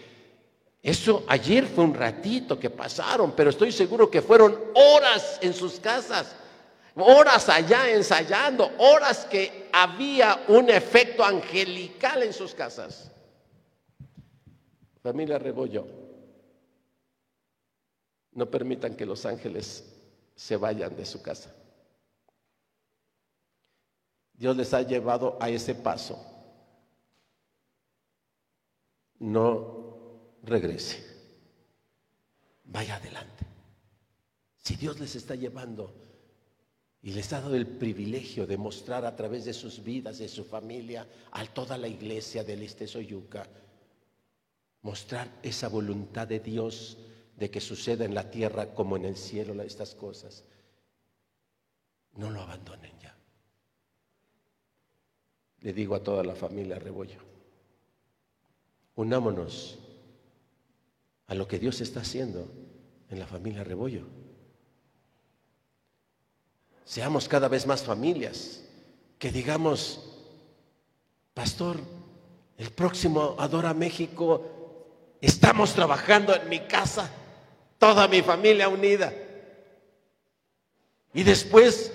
[0.81, 5.79] eso ayer fue un ratito que pasaron, pero estoy seguro que fueron horas en sus
[5.79, 6.35] casas,
[6.95, 13.11] horas allá ensayando, horas que había un efecto angelical en sus casas.
[15.03, 15.85] Familia Rebollo,
[18.31, 19.83] no permitan que los ángeles
[20.35, 21.53] se vayan de su casa.
[24.37, 26.19] Dios les ha llevado a ese paso.
[29.19, 31.03] No regrese.
[32.65, 33.45] Vaya adelante.
[34.57, 35.93] Si Dios les está llevando
[37.01, 40.43] y les ha dado el privilegio de mostrar a través de sus vidas, de su
[40.43, 43.47] familia, a toda la iglesia del Este Soyuca,
[44.81, 46.97] mostrar esa voluntad de Dios
[47.37, 50.43] de que suceda en la tierra como en el cielo estas cosas.
[52.13, 53.14] No lo abandonen ya
[55.65, 57.17] le digo a toda la familia Rebollo,
[58.97, 59.79] unámonos
[61.25, 62.47] a lo que Dios está haciendo
[63.09, 64.03] en la familia Rebollo.
[66.83, 68.63] Seamos cada vez más familias,
[69.17, 70.19] que digamos,
[71.33, 71.77] pastor,
[72.59, 77.09] el próximo Adora México, estamos trabajando en mi casa,
[77.79, 79.11] toda mi familia unida.
[81.11, 81.91] Y después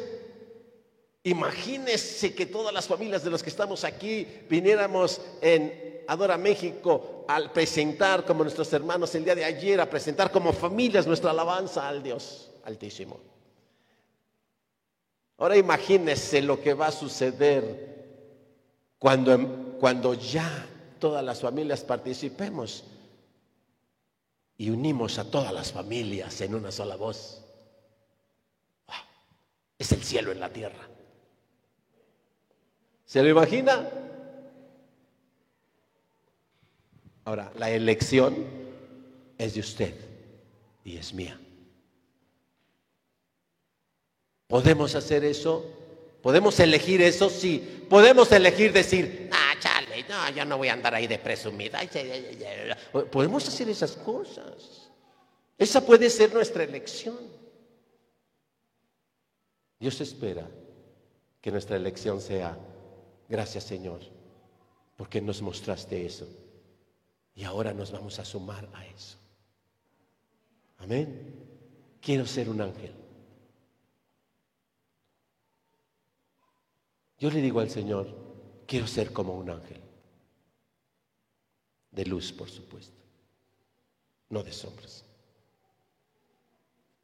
[1.22, 7.52] Imagínese que todas las familias de los que estamos aquí viniéramos en Adora México al
[7.52, 12.02] presentar como nuestros hermanos el día de ayer, a presentar como familias nuestra alabanza al
[12.02, 13.20] Dios Altísimo.
[15.38, 17.90] Ahora imagínese lo que va a suceder
[18.98, 20.66] cuando, cuando ya
[20.98, 22.84] todas las familias participemos
[24.58, 27.42] y unimos a todas las familias en una sola voz.
[29.78, 30.89] Es el cielo en la tierra.
[33.10, 33.90] ¿Se lo imagina?
[37.24, 38.46] Ahora, la elección
[39.36, 39.94] es de usted
[40.84, 41.36] y es mía.
[44.46, 45.66] ¿Podemos hacer eso?
[46.22, 47.28] ¿Podemos elegir eso?
[47.28, 47.84] Sí.
[47.90, 51.80] Podemos elegir decir, ah, chale, no, yo no voy a andar ahí de presumida.
[53.10, 54.88] Podemos hacer esas cosas.
[55.58, 57.18] Esa puede ser nuestra elección.
[59.80, 60.48] Dios espera
[61.40, 62.56] que nuestra elección sea
[63.30, 64.00] Gracias Señor,
[64.96, 66.26] porque nos mostraste eso.
[67.36, 69.16] Y ahora nos vamos a sumar a eso.
[70.78, 71.46] Amén.
[72.00, 72.92] Quiero ser un ángel.
[77.20, 78.08] Yo le digo al Señor,
[78.66, 79.80] quiero ser como un ángel.
[81.92, 82.96] De luz, por supuesto.
[84.28, 85.04] No de sombras.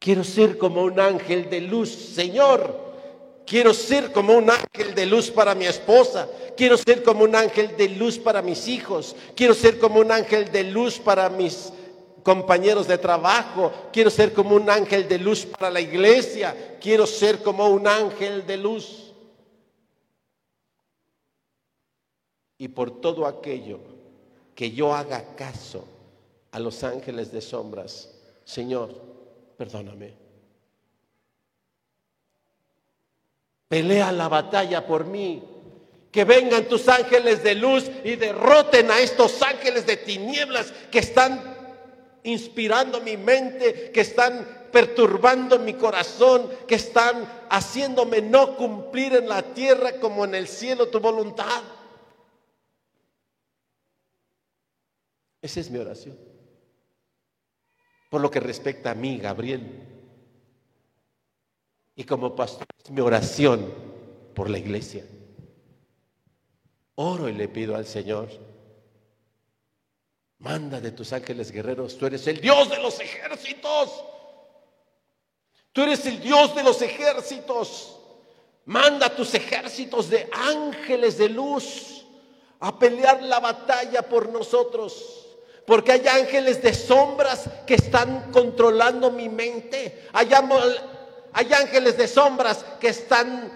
[0.00, 2.85] Quiero ser como un ángel de luz, Señor.
[3.46, 6.28] Quiero ser como un ángel de luz para mi esposa.
[6.56, 9.14] Quiero ser como un ángel de luz para mis hijos.
[9.36, 11.72] Quiero ser como un ángel de luz para mis
[12.24, 13.72] compañeros de trabajo.
[13.92, 16.76] Quiero ser como un ángel de luz para la iglesia.
[16.80, 19.14] Quiero ser como un ángel de luz.
[22.58, 23.78] Y por todo aquello
[24.56, 25.84] que yo haga caso
[26.50, 28.12] a los ángeles de sombras,
[28.44, 28.90] Señor,
[29.56, 30.25] perdóname.
[33.68, 35.42] Pelea la batalla por mí.
[36.12, 41.56] Que vengan tus ángeles de luz y derroten a estos ángeles de tinieblas que están
[42.22, 49.42] inspirando mi mente, que están perturbando mi corazón, que están haciéndome no cumplir en la
[49.42, 51.62] tierra como en el cielo tu voluntad.
[55.42, 56.18] Esa es mi oración.
[58.10, 59.95] Por lo que respecta a mí, Gabriel,
[61.96, 63.72] y como pastor es mi oración
[64.34, 65.04] por la iglesia.
[66.94, 68.28] Oro y le pido al Señor,
[70.38, 74.04] manda de tus ángeles guerreros, tú eres el Dios de los ejércitos.
[75.76, 77.98] Tú eres el Dios de los ejércitos.
[78.64, 82.06] Manda tus ejércitos de ángeles de luz
[82.60, 85.26] a pelear la batalla por nosotros.
[85.66, 90.08] Porque hay ángeles de sombras que están controlando mi mente.
[90.14, 90.32] Hay,
[91.36, 93.52] hay ángeles de sombras que están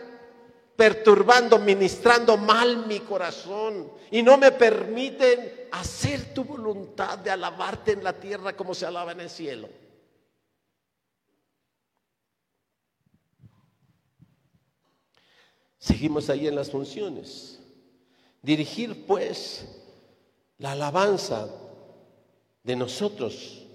[0.76, 8.05] perturbando, ministrando mal mi corazón y no me permiten hacer tu voluntad de alabarte en
[8.05, 9.70] la tierra como se alaba en el cielo.
[15.78, 17.61] Seguimos ahí en las funciones.
[18.43, 19.64] Dirigir pues
[20.59, 21.49] la alabanza
[22.62, 23.66] de nosotros,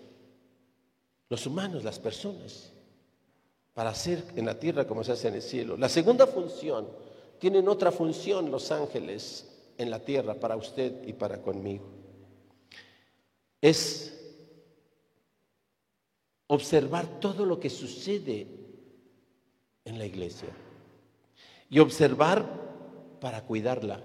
[1.28, 2.72] los humanos, las personas,
[3.76, 5.76] para hacer en la tierra como se hace en el cielo.
[5.76, 6.88] La segunda función,
[7.38, 11.86] tienen otra función los ángeles en la tierra para usted y para conmigo.
[13.62, 14.18] Es
[16.48, 18.48] observar todo lo que sucede
[19.84, 20.56] en la iglesia
[21.70, 24.02] y observar para cuidarla.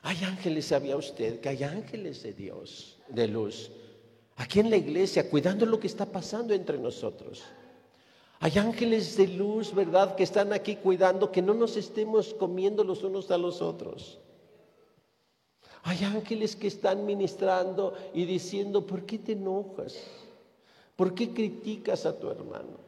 [0.00, 3.70] Hay ángeles, ¿sabía usted que hay ángeles de Dios, de luz,
[4.38, 7.44] aquí en la iglesia, cuidando lo que está pasando entre nosotros?
[8.40, 13.02] Hay ángeles de luz, ¿verdad?, que están aquí cuidando que no nos estemos comiendo los
[13.02, 14.18] unos a los otros.
[15.82, 19.96] Hay ángeles que están ministrando y diciendo, ¿por qué te enojas?
[20.94, 22.78] ¿Por qué criticas a tu hermano?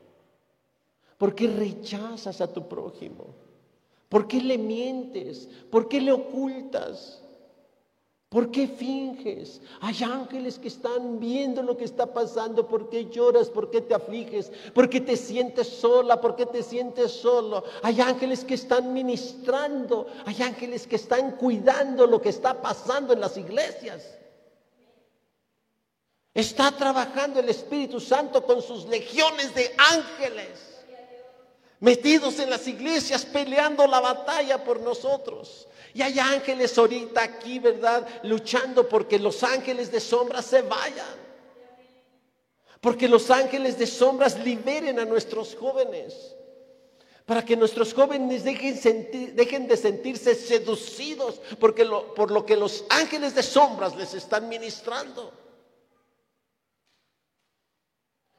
[1.19, 3.27] ¿Por qué rechazas a tu prójimo?
[4.09, 5.49] ¿Por qué le mientes?
[5.71, 7.20] ¿Por qué le ocultas?
[8.31, 9.61] ¿Por qué finges?
[9.81, 12.69] Hay ángeles que están viendo lo que está pasando.
[12.69, 13.51] ¿Por qué lloras?
[13.51, 14.53] ¿Por qué te afliges?
[14.73, 16.21] ¿Por qué te sientes sola?
[16.21, 17.65] ¿Por qué te sientes solo?
[17.83, 20.07] Hay ángeles que están ministrando.
[20.27, 24.17] Hay ángeles que están cuidando lo que está pasando en las iglesias.
[26.33, 30.71] Está trabajando el Espíritu Santo con sus legiones de ángeles
[31.81, 35.67] metidos en las iglesias peleando la batalla por nosotros.
[35.95, 38.07] Y hay ángeles ahorita aquí, ¿verdad?
[38.23, 41.21] Luchando porque los ángeles de sombras se vayan.
[42.81, 46.35] Porque los ángeles de sombras liberen a nuestros jóvenes.
[47.27, 53.43] Para que nuestros jóvenes dejen, de sentirse seducidos porque por lo que los ángeles de
[53.43, 55.33] sombras les están ministrando.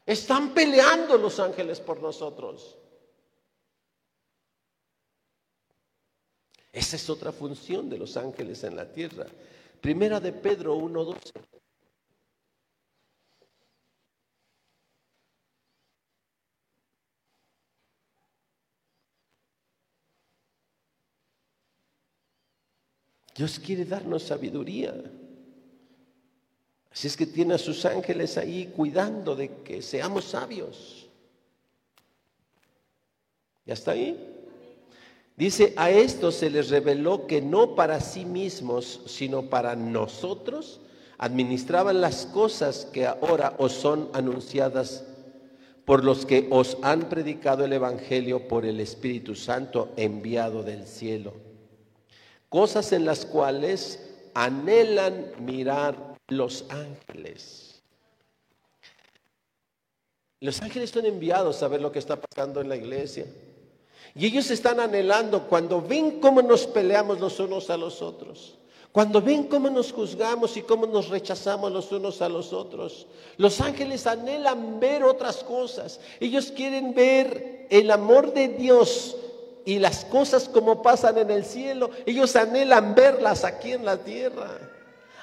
[0.05, 2.77] Están peleando los ángeles por nosotros.
[6.71, 9.25] Esa es otra función de los ángeles en la tierra.
[9.81, 11.31] Primera de Pedro 1.12.
[23.35, 24.93] Dios quiere darnos sabiduría.
[26.91, 31.09] Así es que tiene a sus ángeles ahí cuidando de que seamos sabios.
[33.65, 34.40] ¿Ya está ahí?
[35.37, 40.81] Dice, a esto se les reveló que no para sí mismos, sino para nosotros,
[41.17, 45.05] administraban las cosas que ahora os son anunciadas
[45.85, 51.33] por los que os han predicado el Evangelio por el Espíritu Santo enviado del cielo.
[52.49, 53.99] Cosas en las cuales
[54.33, 57.81] anhelan mirar los ángeles.
[60.39, 63.25] Los ángeles son enviados a ver lo que está pasando en la iglesia.
[64.15, 68.55] Y ellos están anhelando cuando ven cómo nos peleamos los unos a los otros.
[68.91, 73.07] Cuando ven cómo nos juzgamos y cómo nos rechazamos los unos a los otros,
[73.37, 76.01] los ángeles anhelan ver otras cosas.
[76.19, 79.15] Ellos quieren ver el amor de Dios
[79.63, 81.89] y las cosas como pasan en el cielo.
[82.05, 84.59] Ellos anhelan verlas aquí en la tierra.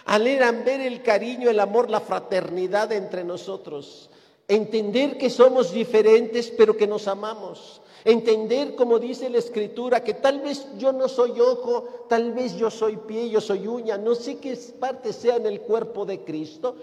[0.07, 4.09] Anhelan ver el cariño, el amor, la fraternidad entre nosotros.
[4.47, 7.83] Entender que somos diferentes pero que nos amamos.
[8.05, 12.71] Entender, como dice la escritura, que tal vez yo no soy ojo, tal vez yo
[12.71, 16.77] soy pie, yo soy uña, no sé qué parte sea en el cuerpo de Cristo,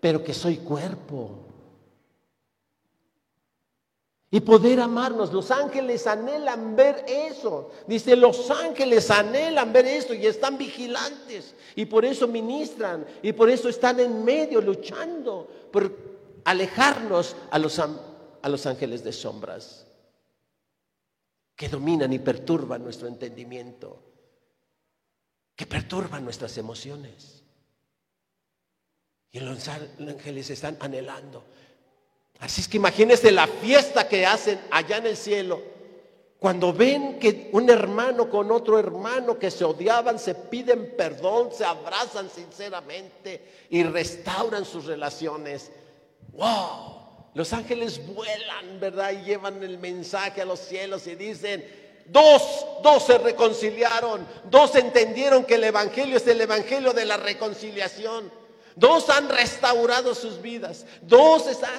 [0.00, 1.30] pero que soy cuerpo.
[4.30, 5.30] Y poder amarnos.
[5.30, 7.70] Los ángeles anhelan ver eso.
[7.86, 11.54] Dice, los ángeles anhelan ver esto y están vigilantes.
[11.76, 13.04] Y por eso ministran.
[13.22, 15.94] Y por eso están en medio luchando por
[16.44, 19.86] alejarnos a los, a los ángeles de sombras
[21.56, 24.02] que dominan y perturban nuestro entendimiento,
[25.54, 27.42] que perturban nuestras emociones.
[29.30, 31.44] Y los ángeles están anhelando.
[32.40, 35.62] Así es que imagínense la fiesta que hacen allá en el cielo.
[36.38, 41.64] Cuando ven que un hermano con otro hermano que se odiaban, se piden perdón, se
[41.64, 45.70] abrazan sinceramente y restauran sus relaciones.
[46.32, 47.01] ¡Wow!
[47.34, 49.12] Los ángeles vuelan, ¿verdad?
[49.12, 51.64] Y llevan el mensaje a los cielos y dicen,
[52.06, 54.26] Dos, dos se reconciliaron.
[54.50, 58.30] Dos entendieron que el Evangelio es el Evangelio de la reconciliación.
[58.74, 60.86] Dos han restaurado sus vidas.
[61.02, 61.70] Dos están...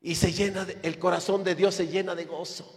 [0.00, 2.72] Y se llena, el corazón de Dios se llena de gozo.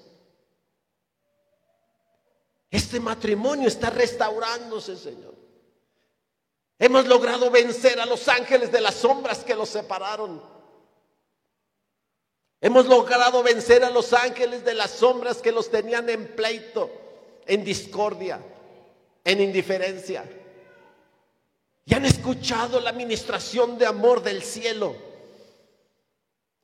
[2.70, 5.36] Este matrimonio está restaurándose, Señor.
[6.82, 10.42] Hemos logrado vencer a los ángeles de las sombras que los separaron.
[12.60, 16.90] Hemos logrado vencer a los ángeles de las sombras que los tenían en pleito,
[17.46, 18.42] en discordia,
[19.24, 20.26] en indiferencia.
[21.86, 24.96] Y han escuchado la administración de amor del cielo.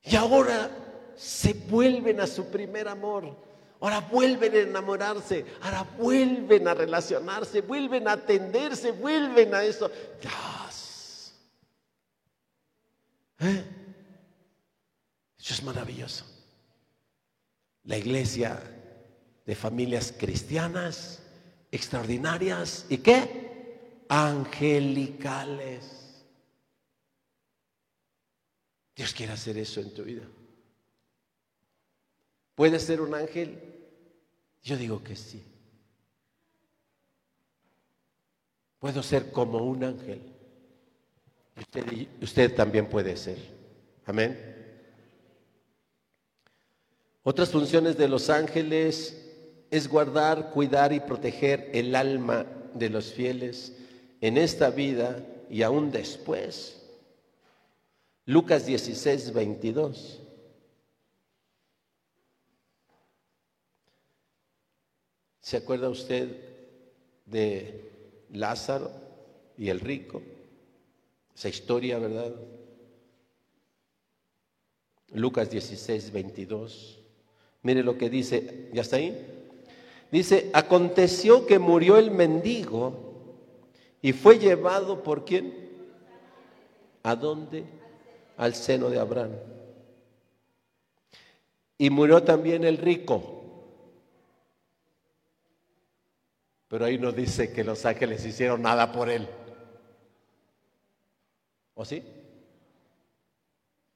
[0.01, 0.72] Y ahora
[1.15, 3.36] se vuelven a su primer amor.
[3.80, 5.45] Ahora vuelven a enamorarse.
[5.61, 7.61] Ahora vuelven a relacionarse.
[7.61, 8.91] Vuelven a atenderse.
[8.91, 9.91] Vuelven a eso.
[10.21, 11.34] Dios.
[13.39, 13.63] ¿Eh?
[15.38, 16.25] Eso es maravilloso.
[17.84, 18.59] La iglesia
[19.45, 21.21] de familias cristianas
[21.71, 24.03] extraordinarias y qué?
[24.09, 25.97] Angelicales.
[28.95, 30.23] Dios quiere hacer eso en tu vida.
[32.58, 33.55] ¿Puedes ser un ángel?
[34.64, 35.43] Yo digo que sí.
[38.80, 40.20] Puedo ser como un ángel.
[41.55, 43.38] Usted, usted también puede ser.
[44.08, 44.55] Amén.
[47.22, 49.24] Otras funciones de los ángeles
[49.70, 53.78] es guardar, cuidar y proteger el alma de los fieles
[54.20, 56.82] en esta vida y aún después.
[58.26, 60.24] Lucas 16, 22.
[65.47, 66.27] ¿Se acuerda usted
[67.25, 67.89] de
[68.33, 68.91] Lázaro
[69.57, 70.21] y el rico?
[71.33, 72.35] Esa historia, ¿verdad?
[75.13, 76.99] Lucas 16, 22.
[77.61, 79.25] Mire lo que dice, ¿ya está ahí?
[80.11, 83.23] Dice, aconteció que murió el mendigo
[84.01, 85.53] y fue llevado por quién?
[87.03, 87.63] ¿A dónde?
[88.35, 89.31] Al seno de Abraham.
[91.77, 93.36] Y murió también el rico.
[96.68, 99.28] Pero ahí no dice que los ángeles hicieron nada por él.
[101.74, 102.03] ¿O sí?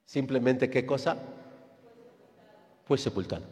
[0.06, 1.18] Simplemente qué cosa?
[2.86, 3.44] Fue sepultado.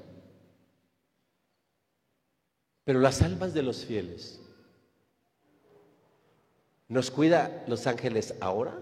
[2.84, 4.42] Pero las almas de los fieles,
[6.88, 8.80] ¿nos cuida los ángeles ahora?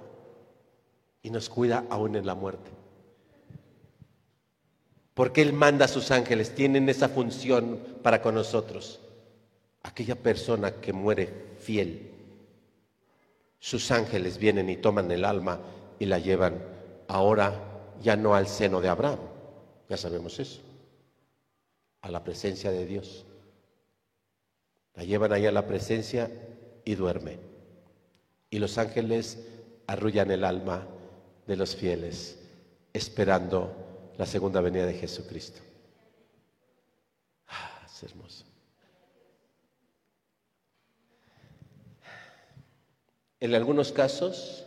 [1.22, 2.72] Y nos cuida aún en la muerte.
[5.14, 9.02] Porque Él manda a sus ángeles, tienen esa función para con nosotros.
[9.88, 12.12] Aquella persona que muere fiel,
[13.58, 15.62] sus ángeles vienen y toman el alma
[15.98, 16.62] y la llevan
[17.08, 19.20] ahora ya no al seno de Abraham,
[19.90, 20.62] ya sabemos eso,
[22.02, 23.26] a la presencia de Dios.
[24.94, 26.30] La llevan ahí a la presencia
[26.84, 27.40] y duerme.
[28.50, 29.40] Y los ángeles
[29.88, 30.86] arrullan el alma
[31.46, 32.40] de los fieles,
[32.92, 35.62] esperando la segunda venida de Jesucristo.
[37.48, 38.47] Ah, es hermoso.
[43.40, 44.66] En algunos casos,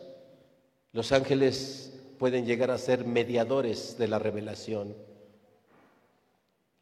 [0.93, 4.95] los ángeles pueden llegar a ser mediadores de la revelación.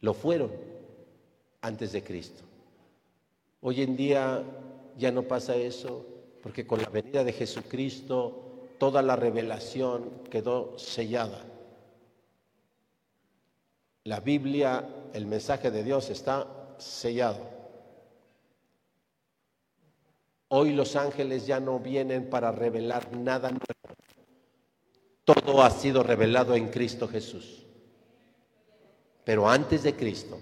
[0.00, 0.50] Lo fueron
[1.60, 2.44] antes de Cristo.
[3.60, 4.42] Hoy en día
[4.96, 6.06] ya no pasa eso,
[6.42, 11.44] porque con la venida de Jesucristo toda la revelación quedó sellada.
[14.04, 16.46] La Biblia, el mensaje de Dios está
[16.78, 17.57] sellado.
[20.48, 23.64] Hoy los ángeles ya no vienen para revelar nada nuevo.
[25.24, 27.66] Todo ha sido revelado en Cristo Jesús.
[29.24, 30.40] Pero antes de Cristo,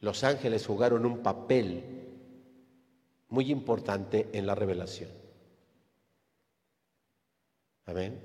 [0.00, 1.84] los ángeles jugaron un papel
[3.28, 5.10] muy importante en la revelación.
[7.86, 8.20] Amén.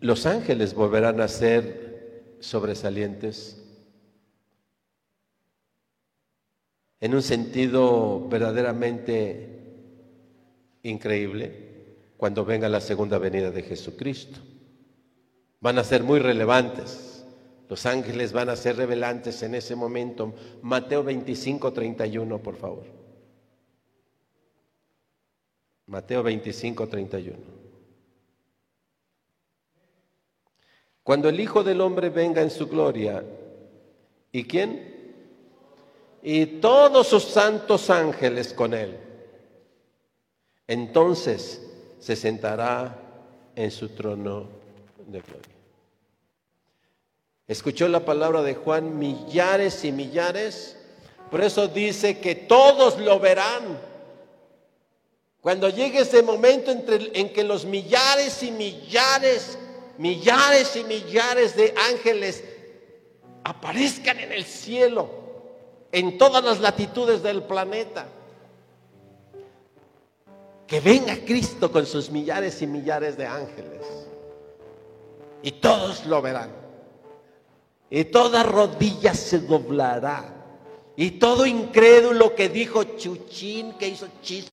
[0.00, 3.59] Los ángeles volverán a ser sobresalientes
[7.00, 9.58] en un sentido verdaderamente
[10.82, 11.70] increíble
[12.16, 14.40] cuando venga la segunda venida de Jesucristo.
[15.60, 17.24] Van a ser muy relevantes.
[17.68, 20.34] Los ángeles van a ser revelantes en ese momento.
[20.62, 22.84] Mateo 25, 31, por favor.
[25.86, 27.38] Mateo 25, 31.
[31.02, 33.24] Cuando el Hijo del Hombre venga en su gloria,
[34.30, 34.89] ¿y quién?
[36.22, 38.98] Y todos sus santos ángeles con él.
[40.66, 41.62] Entonces
[41.98, 42.96] se sentará
[43.56, 44.48] en su trono
[45.06, 45.54] de gloria.
[47.48, 50.76] Escuchó la palabra de Juan millares y millares,
[51.30, 53.80] por eso dice que todos lo verán.
[55.40, 59.58] Cuando llegue ese momento entre, en que los millares y millares,
[59.98, 62.44] millares y millares de ángeles
[63.42, 65.10] aparezcan en el cielo,
[65.92, 68.06] en todas las latitudes del planeta.
[70.66, 73.82] Que venga Cristo con sus millares y millares de ángeles.
[75.42, 76.50] Y todos lo verán.
[77.90, 80.36] Y toda rodilla se doblará.
[80.96, 84.52] Y todo incrédulo que dijo chuchín, que hizo chiste,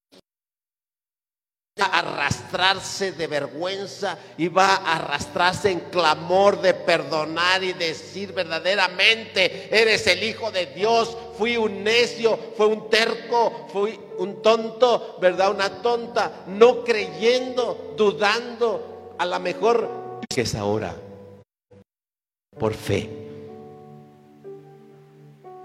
[1.85, 9.69] a arrastrarse de vergüenza y va a arrastrarse en clamor de perdonar y decir verdaderamente,
[9.71, 15.51] eres el Hijo de Dios, fui un necio, fue un terco, fui un tonto, ¿verdad?
[15.51, 20.95] Una tonta, no creyendo, dudando, a lo mejor es ahora,
[22.57, 23.09] por fe,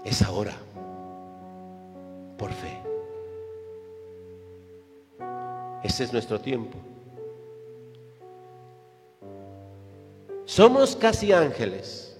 [0.03, 0.53] es ahora,
[2.37, 2.82] por fe.
[5.83, 6.77] Ese es nuestro tiempo.
[10.45, 12.17] Somos casi ángeles.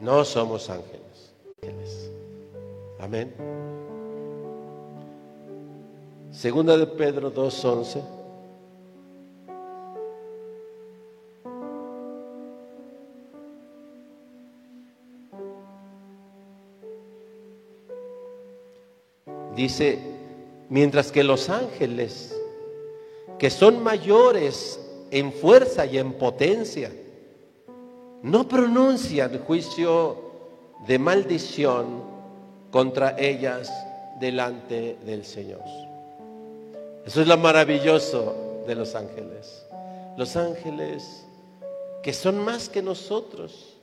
[0.00, 2.12] No somos ángeles.
[2.98, 3.34] Amén.
[6.30, 8.02] Segunda de Pedro 2.11.
[19.54, 20.15] Dice,
[20.68, 22.36] Mientras que los ángeles,
[23.38, 26.92] que son mayores en fuerza y en potencia,
[28.22, 30.16] no pronuncian juicio
[30.86, 32.02] de maldición
[32.70, 33.72] contra ellas
[34.18, 35.62] delante del Señor.
[37.04, 39.64] Eso es lo maravilloso de los ángeles.
[40.16, 41.24] Los ángeles
[42.02, 43.76] que son más que nosotros,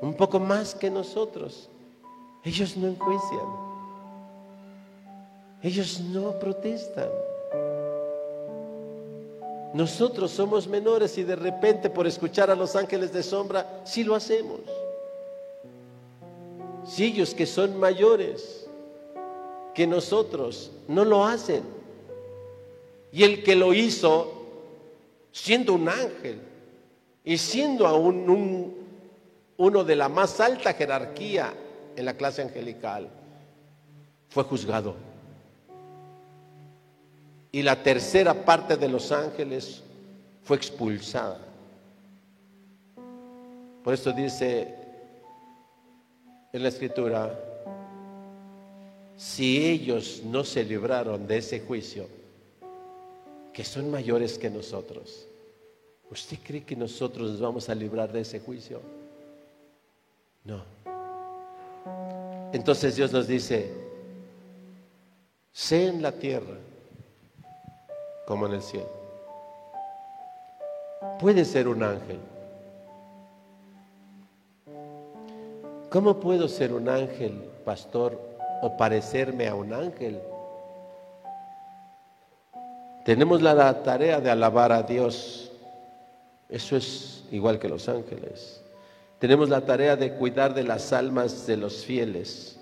[0.00, 1.68] un poco más que nosotros,
[2.44, 3.71] ellos no enjuician.
[5.62, 7.08] Ellos no protestan.
[9.74, 14.16] Nosotros somos menores y de repente por escuchar a los ángeles de sombra, sí lo
[14.16, 14.60] hacemos.
[16.84, 18.66] Si ellos que son mayores
[19.72, 21.62] que nosotros no lo hacen.
[23.12, 24.32] Y el que lo hizo,
[25.30, 26.40] siendo un ángel
[27.24, 28.74] y siendo aún
[29.56, 31.54] uno de la más alta jerarquía
[31.94, 33.08] en la clase angelical,
[34.28, 35.11] fue juzgado
[37.54, 39.82] y la tercera parte de los ángeles
[40.42, 41.38] fue expulsada.
[43.84, 44.74] Por eso dice
[46.50, 47.38] en la escritura,
[49.16, 52.08] si ellos no se libraron de ese juicio,
[53.52, 55.26] que son mayores que nosotros,
[56.10, 58.80] ¿usted cree que nosotros nos vamos a librar de ese juicio?
[60.44, 60.64] No.
[62.52, 63.70] Entonces Dios nos dice,
[65.52, 66.56] sé en la tierra
[68.26, 68.90] como en el cielo.
[71.18, 72.18] Puede ser un ángel.
[75.90, 78.18] ¿Cómo puedo ser un ángel, pastor,
[78.62, 80.20] o parecerme a un ángel?
[83.04, 85.50] Tenemos la tarea de alabar a Dios.
[86.48, 88.62] Eso es igual que los ángeles.
[89.18, 92.58] Tenemos la tarea de cuidar de las almas de los fieles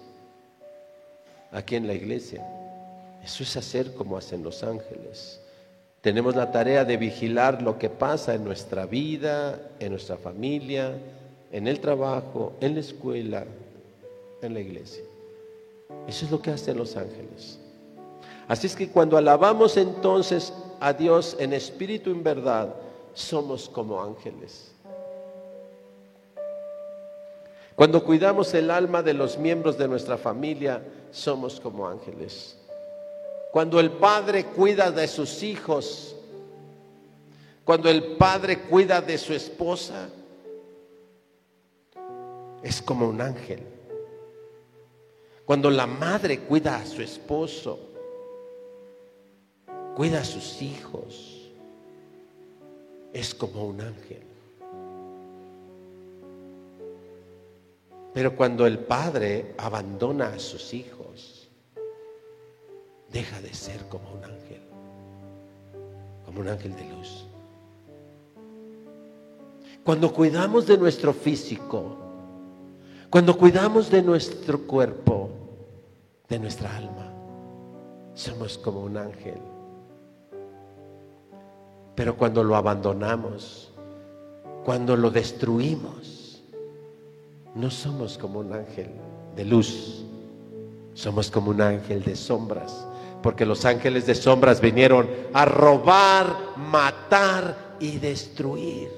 [1.52, 2.44] aquí en la iglesia.
[3.22, 5.40] Eso es hacer como hacen los ángeles.
[6.00, 10.94] Tenemos la tarea de vigilar lo que pasa en nuestra vida, en nuestra familia,
[11.52, 13.44] en el trabajo, en la escuela,
[14.40, 15.04] en la iglesia.
[16.08, 17.58] Eso es lo que hacen los ángeles.
[18.48, 22.74] Así es que cuando alabamos entonces a Dios en espíritu y en verdad,
[23.12, 24.72] somos como ángeles.
[27.76, 32.59] Cuando cuidamos el alma de los miembros de nuestra familia, somos como ángeles.
[33.52, 36.14] Cuando el padre cuida de sus hijos,
[37.64, 40.08] cuando el padre cuida de su esposa,
[42.62, 43.60] es como un ángel.
[45.44, 47.78] Cuando la madre cuida a su esposo,
[49.96, 51.50] cuida a sus hijos,
[53.12, 54.22] es como un ángel.
[58.14, 61.39] Pero cuando el padre abandona a sus hijos,
[63.12, 64.62] deja de ser como un ángel,
[66.24, 67.26] como un ángel de luz.
[69.84, 71.96] Cuando cuidamos de nuestro físico,
[73.08, 75.30] cuando cuidamos de nuestro cuerpo,
[76.28, 77.12] de nuestra alma,
[78.14, 79.40] somos como un ángel.
[81.96, 83.72] Pero cuando lo abandonamos,
[84.64, 86.42] cuando lo destruimos,
[87.54, 88.90] no somos como un ángel
[89.34, 90.04] de luz,
[90.94, 92.86] somos como un ángel de sombras,
[93.22, 98.90] porque los ángeles de sombras vinieron a robar, matar y destruir.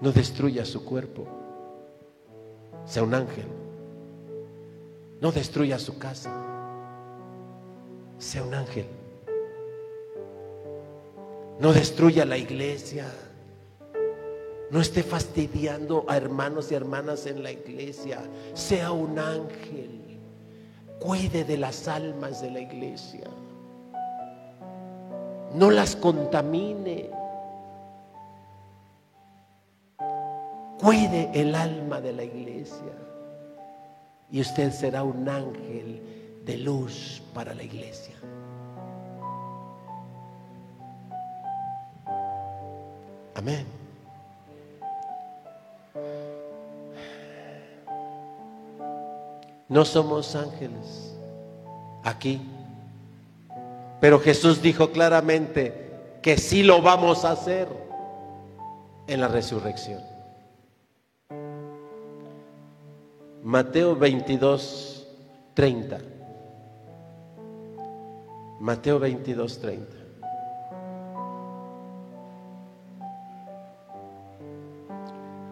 [0.00, 1.26] No destruya su cuerpo,
[2.84, 3.46] sea un ángel.
[5.20, 6.32] No destruya su casa,
[8.18, 8.86] sea un ángel.
[11.58, 13.06] No destruya la iglesia.
[14.70, 18.22] No esté fastidiando a hermanos y hermanas en la iglesia.
[18.54, 19.99] Sea un ángel.
[21.00, 23.24] Cuide de las almas de la iglesia.
[25.54, 27.10] No las contamine.
[30.78, 32.92] Cuide el alma de la iglesia.
[34.30, 38.14] Y usted será un ángel de luz para la iglesia.
[43.34, 43.79] Amén.
[49.70, 51.14] No somos ángeles
[52.02, 52.40] aquí.
[54.00, 57.68] Pero Jesús dijo claramente que sí lo vamos a hacer
[59.06, 60.02] en la resurrección.
[63.44, 65.06] Mateo 22,
[65.54, 65.98] 30.
[68.58, 69.96] Mateo 22, 30.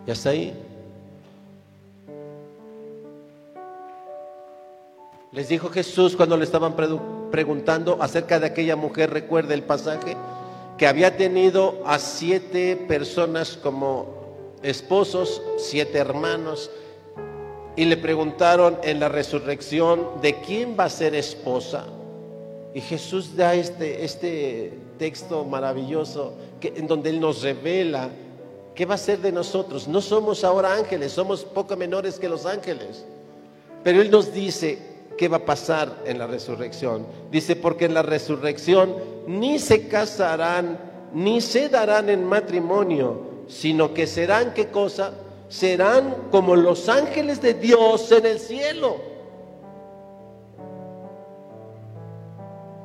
[0.07, 0.68] ¿Ya está ahí?
[5.39, 6.75] Les dijo Jesús cuando le estaban
[7.31, 10.17] preguntando acerca de aquella mujer, recuerda el pasaje,
[10.77, 16.73] que había tenido a siete personas como esposos, siete hermanos,
[17.77, 21.85] y le preguntaron en la resurrección de quién va a ser esposa.
[22.75, 28.09] Y Jesús da este, este texto maravilloso en donde Él nos revela
[28.75, 29.87] qué va a ser de nosotros.
[29.87, 33.05] No somos ahora ángeles, somos poco menores que los ángeles.
[33.85, 34.88] Pero Él nos dice
[35.19, 37.07] qué va a pasar en la resurrección.
[37.31, 38.97] Dice, porque en la resurrección
[39.27, 40.79] ni se casarán,
[41.13, 45.13] ni se darán en matrimonio, sino que serán, ¿qué cosa?
[45.49, 48.97] serán como los ángeles de Dios en el cielo.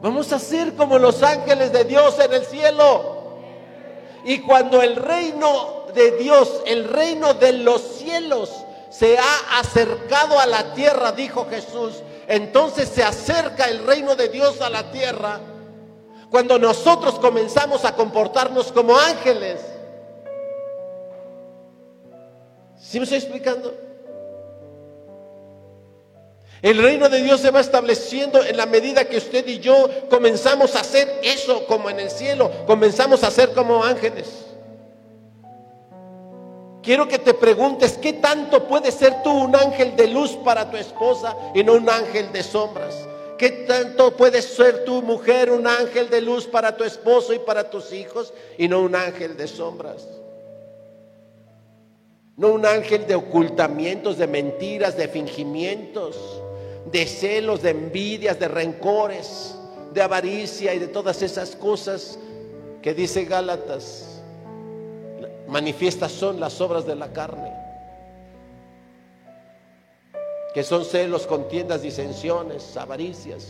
[0.01, 3.13] Vamos a ser como los ángeles de Dios en el cielo.
[4.25, 8.51] Y cuando el reino de Dios, el reino de los cielos,
[8.89, 14.61] se ha acercado a la tierra, dijo Jesús, entonces se acerca el reino de Dios
[14.61, 15.39] a la tierra.
[16.29, 19.59] Cuando nosotros comenzamos a comportarnos como ángeles,
[22.93, 23.73] ¿Sí me estoy explicando?
[26.61, 30.75] El reino de Dios se va estableciendo en la medida que usted y yo comenzamos
[30.75, 34.27] a hacer eso como en el cielo, comenzamos a ser como ángeles.
[36.83, 40.75] Quiero que te preguntes, ¿qué tanto puedes ser tú un ángel de luz para tu
[40.75, 43.07] esposa y no un ángel de sombras?
[43.37, 47.69] ¿Qué tanto puedes ser tu mujer un ángel de luz para tu esposo y para
[47.69, 50.09] tus hijos y no un ángel de sombras?
[52.35, 56.17] No un ángel de ocultamientos, de mentiras, de fingimientos,
[56.91, 59.55] de celos, de envidias, de rencores,
[59.93, 62.19] de avaricia y de todas esas cosas
[62.81, 64.12] que dice Gálatas.
[65.53, 67.53] Manifiestas son las obras de la carne,
[70.51, 73.49] que son celos, contiendas, disensiones, avaricias.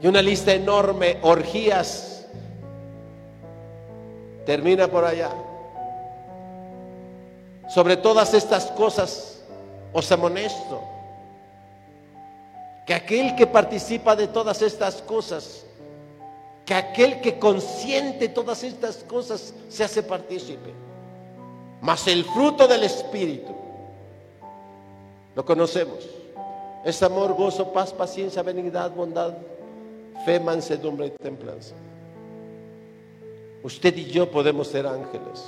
[0.00, 2.28] Y una lista enorme, orgías,
[4.46, 5.32] termina por allá.
[7.70, 9.42] Sobre todas estas cosas
[9.92, 10.80] os amonesto
[12.86, 15.66] que aquel que participa de todas estas cosas,
[16.70, 20.72] que aquel que consiente todas estas cosas se hace partícipe.
[21.80, 23.52] Mas el fruto del Espíritu,
[25.34, 26.08] lo conocemos,
[26.84, 29.34] es amor, gozo, paz, paciencia, benignidad, bondad,
[30.24, 31.74] fe, mansedumbre y templanza.
[33.64, 35.44] Usted y yo podemos ser ángeles.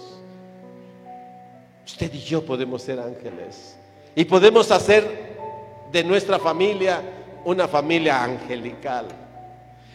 [1.86, 3.76] Usted y yo podemos ser ángeles.
[4.16, 5.36] Y podemos hacer
[5.92, 7.00] de nuestra familia
[7.44, 9.21] una familia angelical.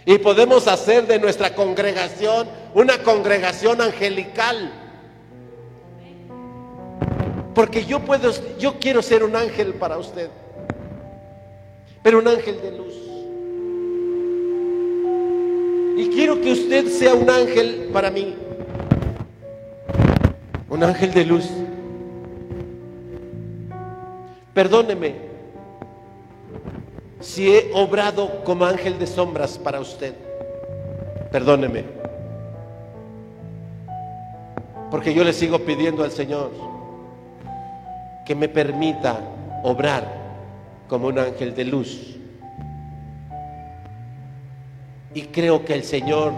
[0.09, 4.71] Y podemos hacer de nuestra congregación una congregación angelical.
[7.53, 10.29] Porque yo puedo, yo quiero ser un ángel para usted.
[12.01, 12.93] Pero un ángel de luz.
[15.97, 18.33] Y quiero que usted sea un ángel para mí.
[20.69, 21.49] Un ángel de luz.
[24.53, 25.36] Perdóneme.
[27.19, 30.13] Si he obrado como ángel de sombras para usted,
[31.31, 31.83] perdóneme.
[34.91, 36.51] Porque yo le sigo pidiendo al Señor
[38.25, 39.19] que me permita
[39.63, 40.05] obrar
[40.87, 42.17] como un ángel de luz.
[45.13, 46.31] Y creo que el Señor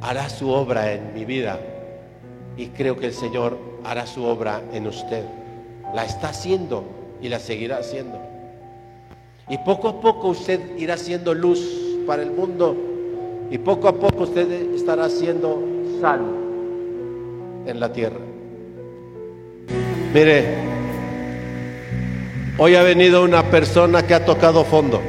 [0.00, 1.58] hará su obra en mi vida.
[2.56, 5.24] Y creo que el Señor hará su obra en usted.
[5.94, 6.84] La está haciendo
[7.22, 8.27] y la seguirá haciendo.
[9.50, 11.60] Y poco a poco usted irá siendo luz
[12.06, 12.76] para el mundo.
[13.50, 15.62] Y poco a poco usted estará siendo
[16.00, 16.20] sal
[17.66, 18.20] en la tierra.
[20.12, 20.44] Mire,
[22.58, 25.00] hoy ha venido una persona que ha tocado fondo.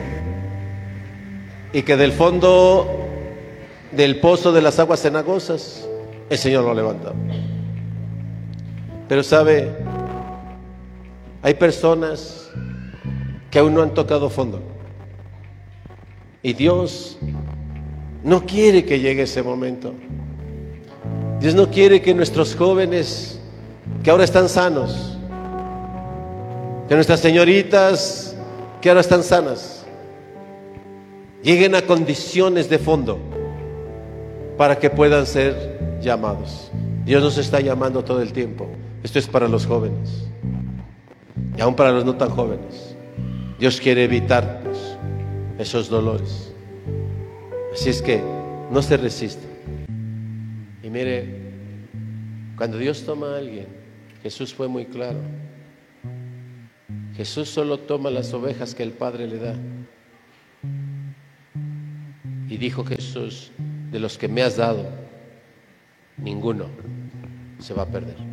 [1.73, 2.87] Y que del fondo
[3.91, 5.87] del pozo de las aguas cenagosas,
[6.29, 7.15] el Señor lo ha levantado.
[9.07, 9.69] Pero sabe,
[11.41, 12.38] hay personas
[13.51, 14.61] que aún no han tocado fondo.
[16.41, 17.17] Y Dios
[18.23, 19.93] no quiere que llegue ese momento.
[21.39, 23.39] Dios no quiere que nuestros jóvenes,
[24.03, 25.17] que ahora están sanos,
[26.87, 28.35] que nuestras señoritas,
[28.81, 29.85] que ahora están sanas,
[31.41, 33.19] lleguen a condiciones de fondo
[34.57, 36.71] para que puedan ser llamados.
[37.05, 38.67] Dios nos está llamando todo el tiempo.
[39.03, 40.25] Esto es para los jóvenes
[41.57, 42.88] y aún para los no tan jóvenes.
[43.59, 44.97] Dios quiere evitarnos
[45.57, 46.53] esos dolores.
[47.73, 48.23] Así es que
[48.71, 49.45] no se resiste.
[50.81, 51.27] Y mire,
[52.55, 53.67] cuando Dios toma a alguien,
[54.23, 55.19] Jesús fue muy claro.
[57.17, 59.55] Jesús solo toma las ovejas que el Padre le da.
[62.47, 63.51] Y dijo Jesús,
[63.91, 64.89] de los que me has dado,
[66.15, 66.67] ninguno
[67.59, 68.28] se va a perder.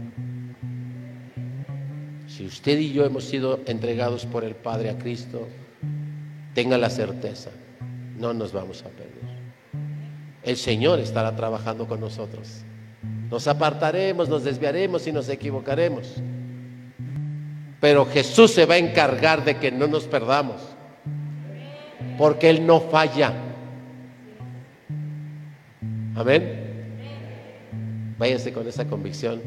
[2.36, 5.48] Si usted y yo hemos sido entregados por el Padre a Cristo,
[6.52, 7.48] tenga la certeza,
[8.18, 9.24] no nos vamos a perder.
[10.42, 12.60] El Señor estará trabajando con nosotros.
[13.30, 16.16] Nos apartaremos, nos desviaremos y nos equivocaremos.
[17.80, 20.60] Pero Jesús se va a encargar de que no nos perdamos.
[22.18, 23.32] Porque Él no falla.
[26.14, 26.84] Amén.
[28.18, 29.40] Váyase con esa convicción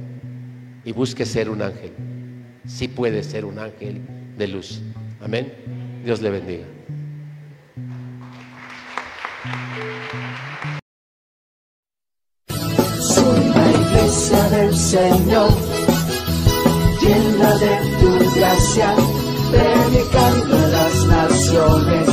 [0.84, 2.09] y busque ser un ángel
[2.70, 4.02] sí puede ser un ángel
[4.38, 4.82] de luz.
[5.22, 5.54] Amén.
[6.06, 6.66] Dios le bendiga.
[13.00, 15.50] Soy la iglesia del Señor,
[17.02, 18.96] llena de tu gracia,
[19.52, 22.10] predicando a las naciones,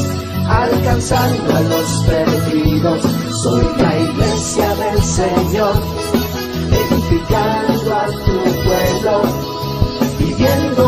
[0.48, 3.02] alcanzando a los perdidos.
[3.42, 5.74] Soy la iglesia del Señor,
[6.72, 9.65] edificando a tu pueblo